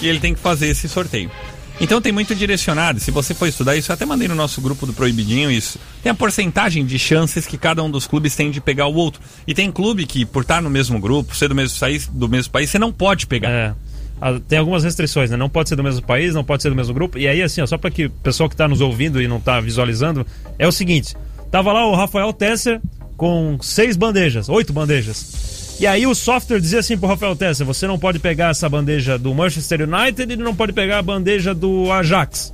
[0.00, 1.28] e ele tem que fazer esse sorteio.
[1.80, 3.00] Então tem muito direcionado.
[3.00, 5.78] Se você for estudar isso, eu até mandei no nosso grupo do Proibidinho isso.
[6.02, 9.20] Tem a porcentagem de chances que cada um dos clubes tem de pegar o outro.
[9.46, 12.50] E tem clube que, por estar no mesmo grupo, ser do mesmo país, do mesmo
[12.50, 13.50] país você não pode pegar.
[13.50, 13.74] É.
[14.20, 15.36] Ah, Tem algumas restrições, né?
[15.36, 17.18] Não pode ser do mesmo país, não pode ser do mesmo grupo.
[17.18, 19.38] E aí, assim, ó, só para que o pessoal que tá nos ouvindo e não
[19.38, 20.26] tá visualizando,
[20.58, 21.14] é o seguinte:
[21.50, 22.80] tava lá o Rafael Tesser
[23.16, 25.55] com seis bandejas, oito bandejas.
[25.78, 29.18] E aí o software dizia assim pro Rafael Tesser: você não pode pegar essa bandeja
[29.18, 32.52] do Manchester United e não pode pegar a bandeja do Ajax.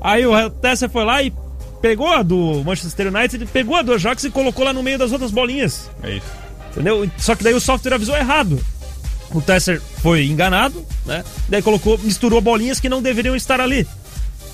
[0.00, 1.32] Aí o Tesser foi lá e
[1.80, 5.12] pegou a do Manchester United, pegou a do Ajax e colocou lá no meio das
[5.12, 5.90] outras bolinhas.
[6.02, 6.26] É isso.
[6.70, 7.08] Entendeu?
[7.18, 8.58] Só que daí o software avisou errado.
[9.30, 11.24] O Tesser foi enganado, né?
[11.48, 13.86] Daí colocou, misturou bolinhas que não deveriam estar ali.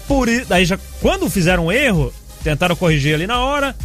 [0.07, 2.13] Por daí já quando fizeram um erro,
[2.43, 3.77] tentaram corrigir ali na hora.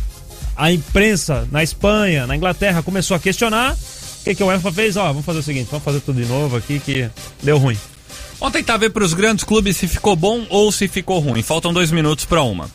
[0.56, 3.76] A imprensa na Espanha, na Inglaterra começou a questionar.
[4.24, 4.96] O que, que o UEFA fez?
[4.96, 7.10] Ó, vamos fazer o seguinte, vamos fazer tudo de novo aqui que
[7.42, 7.78] deu ruim.
[8.40, 11.42] Ontem tá ver pros grandes clubes se ficou bom ou se ficou ruim.
[11.44, 12.70] Faltam dois minutos pra uma.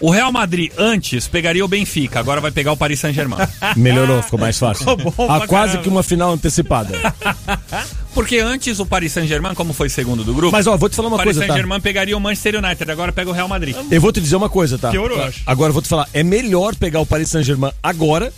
[0.00, 3.46] O Real Madrid antes pegaria o Benfica, agora vai pegar o Paris Saint-Germain.
[3.76, 4.86] Melhorou, ficou mais fácil.
[4.86, 5.82] Ficou bom Há quase caramba.
[5.82, 6.94] que uma final antecipada.
[8.14, 11.08] Porque antes o Paris Saint-Germain, como foi segundo do grupo, Mas, ó, vou te falar
[11.08, 11.46] uma o Paris coisa, tá?
[11.48, 13.76] Saint-Germain pegaria o Manchester United, agora pega o Real Madrid.
[13.90, 14.90] Eu vou te dizer uma coisa, tá?
[14.90, 15.42] Piorou, eu acho.
[15.44, 18.32] Agora eu vou te falar, é melhor pegar o Paris Saint-Germain agora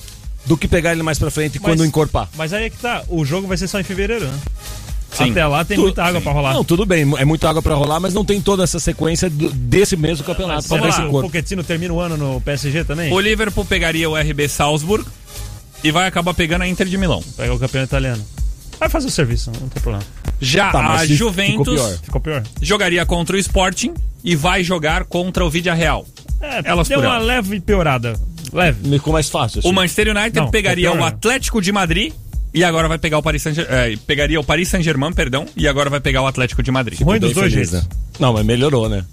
[0.47, 2.29] do que pegar ele mais pra frente Mas- quando encorpar.
[2.37, 4.39] Mas aí é que tá, o jogo vai ser só em fevereiro, né?
[5.13, 5.31] Sim.
[5.31, 6.25] Até lá tem Tu- muita água sim.
[6.25, 6.55] pra rolar.
[6.55, 9.51] Não, tudo bem, é muita água pra rolar, mas não tem toda essa sequência do-
[9.53, 11.11] desse mesmo campeonato que esse o.
[11.21, 13.13] Pochettino termina o ano no PSG também?
[13.13, 15.05] O Liverpool pegaria o RB Salzburg
[15.85, 17.23] e vai acabar pegando a Inter de Milão.
[17.37, 18.25] Pega o campeão italiano.
[18.81, 20.05] Vai fazer o serviço, não tem problema.
[20.41, 21.99] Já Tá, a mas ficou Juventus pior.
[22.03, 22.43] Ficou pior.
[22.63, 23.93] jogaria contra o Sporting
[24.25, 26.07] e vai jogar contra o Vidia Real.
[26.41, 27.27] É, Elas deu uma elas.
[27.27, 28.19] leve piorada.
[28.53, 28.89] Leve.
[28.91, 29.63] Ficou mais fácil.
[29.65, 31.07] O Manchester United Não, pegaria ficou o.
[31.07, 32.13] Atlético de Madrid
[32.55, 35.89] e agora vai pegar o Paris Saint é, pegaria o Paris Saint-Germain, perdão, e agora
[35.89, 36.99] vai pegar o Atlético de Madrid.
[36.99, 37.83] Ficou bem feliz, né?
[38.21, 39.05] Não, mas melhorou, né?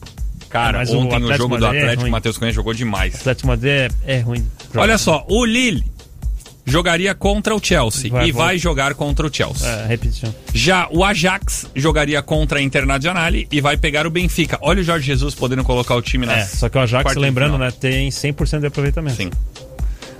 [0.49, 2.09] Cara, Mas o ontem o, Atlético jogo do Madrid é Atlético, ruim.
[2.09, 3.15] o Matheus Cunha jogou demais.
[3.15, 4.45] Atlético Madrid é, é ruim.
[4.73, 4.81] Joga.
[4.81, 5.83] Olha só, o Lille
[6.69, 8.47] jogaria contra o Chelsea Vai, e volta.
[8.47, 9.67] vai jogar contra o Chelsea.
[9.67, 10.33] É, repetição.
[10.53, 14.57] Já o Ajax jogaria contra a Internazionale e vai pegar o Benfica.
[14.61, 17.57] Olha o Jorge Jesus podendo colocar o time na É, só que o Ajax, lembrando,
[17.57, 19.17] né, tem 100% de aproveitamento.
[19.17, 19.29] Sim.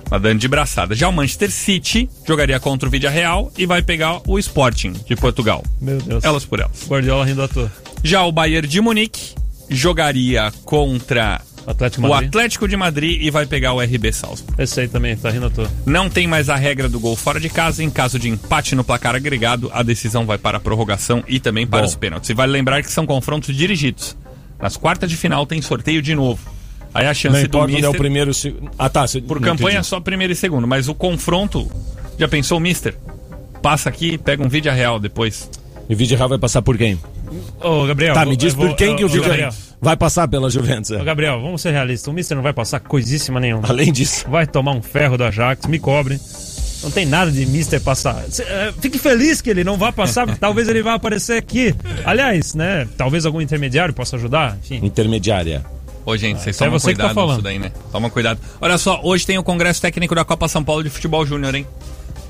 [0.08, 0.92] Tá dando de braçada.
[0.94, 5.14] Já o Manchester City jogaria contra o Vídea Real e vai pegar o Sporting de
[5.14, 5.62] Portugal.
[5.80, 6.24] Meu Deus.
[6.24, 6.84] Elas por elas.
[6.88, 7.70] Guardiola rindo à toa.
[8.02, 9.34] Já o Bayern de Munique
[9.68, 12.14] jogaria contra Atlético o.
[12.14, 14.60] Atlético de Madrid e vai pegar o RB Salzburg.
[14.62, 15.70] Esse aí também, tá rindo à toa.
[15.86, 17.82] Não tem mais a regra do gol fora de casa.
[17.84, 21.66] Em caso de empate no placar agregado, a decisão vai para a prorrogação e também
[21.66, 21.86] para Bom.
[21.86, 22.30] os pênaltis.
[22.30, 24.16] E vale lembrar que são confrontos dirigidos.
[24.60, 26.40] Nas quartas de final tem sorteio de novo.
[26.92, 27.90] Aí a chance Não do onde é Mister...
[27.90, 28.34] o primeiro.
[28.34, 29.06] se- Ah, tá.
[29.06, 29.86] se- Por campanha entendi.
[29.86, 31.70] só primeiro e segundo, mas o confronto,
[32.18, 32.96] já pensou o Mister?
[33.62, 35.48] Passa aqui, pega um vídeo real depois.
[35.88, 36.98] E o Vídeo Real vai passar por quem?
[37.62, 38.14] Ô, Gabriel.
[38.14, 39.50] tá, me diz eu vou- por quem que o Gabriel.
[39.80, 40.90] vai passar pela Juventus.
[40.90, 41.00] é.
[41.00, 42.06] Ô, Gabriel, vamos ser realistas.
[42.08, 43.68] O Mister não vai passar coisíssima nenhuma.
[43.68, 44.24] Além disso.
[44.28, 46.18] Vai tomar um ferro do Ajax, me cobre.
[46.82, 48.24] Não tem nada de Mister passar.
[48.38, 51.74] É, fique feliz que ele não vá passar, porque talvez ele vá aparecer aqui.
[52.04, 52.88] Aliás, né?
[52.96, 54.56] Talvez algum intermediário possa ajudar.
[54.64, 54.80] Enfim.
[54.84, 55.62] Intermediária.
[56.06, 57.30] Ô, gente, vocês isso é tomam você que tá cuidado falando.
[57.32, 57.70] nisso daí, né?
[57.92, 58.40] Toma cuidado.
[58.58, 61.66] Olha só, hoje tem o Congresso Técnico da Copa São Paulo de Futebol Júnior, hein?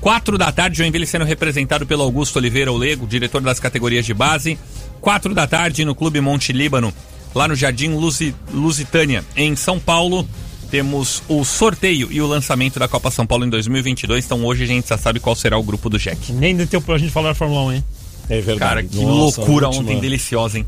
[0.01, 4.57] Quatro da tarde, Joinville sendo representado pelo Augusto Oliveira Olego, diretor das categorias de base.
[4.99, 6.91] Quatro da tarde, no Clube Monte Líbano,
[7.35, 10.27] lá no Jardim Lusi- Lusitânia, em São Paulo.
[10.71, 14.23] temos o sorteio e o lançamento da Copa São Paulo em 2022.
[14.23, 16.31] Então hoje a gente já sabe qual será o grupo do Jack.
[16.31, 17.83] Nem deu pra gente falar da Fórmula 1, hein?
[18.29, 18.59] É verdade.
[18.59, 20.65] Cara, que Nossa, loucura a ontem, deliciosa, hein?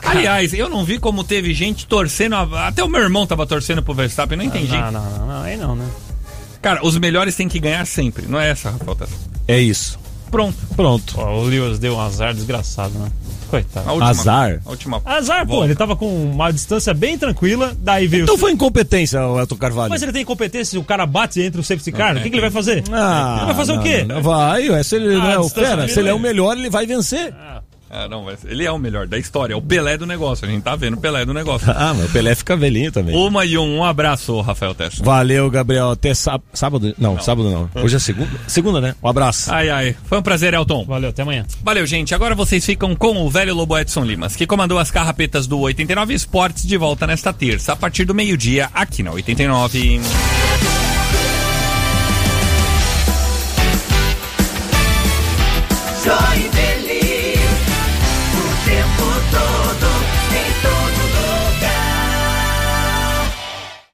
[0.00, 2.36] Aliás, eu não vi como teve gente torcendo.
[2.36, 4.70] a- Até o meu irmão tava torcendo pro Verstappen, não entendi.
[4.76, 5.88] Não, não, não, não, aí não, né?
[6.66, 9.12] Cara, os melhores têm que ganhar sempre, não é essa, Rafael Tessa?
[9.46, 9.96] É isso.
[10.32, 10.56] Pronto.
[10.74, 11.14] Pronto.
[11.14, 13.08] Pô, o Lewis deu um azar desgraçado, né?
[13.48, 13.88] Coitado.
[13.88, 14.60] A última- Azar?
[14.66, 15.02] A última.
[15.04, 15.66] Azar, pô, volta.
[15.68, 18.24] ele tava com uma distância bem tranquila, daí veio.
[18.24, 19.90] Então foi incompetência, o Elton Carvalho.
[19.90, 22.34] Mas ele tem competência, se o cara bate entre o safety car, o que, que
[22.34, 22.82] ele vai fazer?
[22.90, 24.04] Ah, ele vai fazer não, o quê?
[24.04, 26.20] não, vai, ué, se ele Ah, não é o fera, se ele é o é.
[26.20, 27.32] melhor, ele vai vencer.
[27.38, 27.62] Ah,
[28.08, 30.46] não, mas ele é o melhor da história, é o Pelé do negócio.
[30.46, 31.70] A gente tá vendo o Pelé do negócio.
[31.70, 33.14] Ah, mas o Pelé fica velhinho também.
[33.16, 35.04] Uma e um, um abraço, Rafael Tessa.
[35.04, 35.90] Valeu, Gabriel.
[35.90, 36.94] Até sá- sábado.
[36.98, 37.82] Não, sábado não.
[37.82, 38.30] Hoje é segunda.
[38.48, 38.94] Segunda, né?
[39.02, 39.52] Um abraço.
[39.52, 39.96] Ai, ai.
[40.06, 40.84] Foi um prazer, Elton.
[40.84, 41.44] Valeu, até amanhã.
[41.62, 42.14] Valeu, gente.
[42.14, 46.14] Agora vocês ficam com o velho Lobo Edson Limas, que comandou as carrapetas do 89
[46.14, 50.00] Esportes de volta nesta terça, a partir do meio-dia, aqui na 89.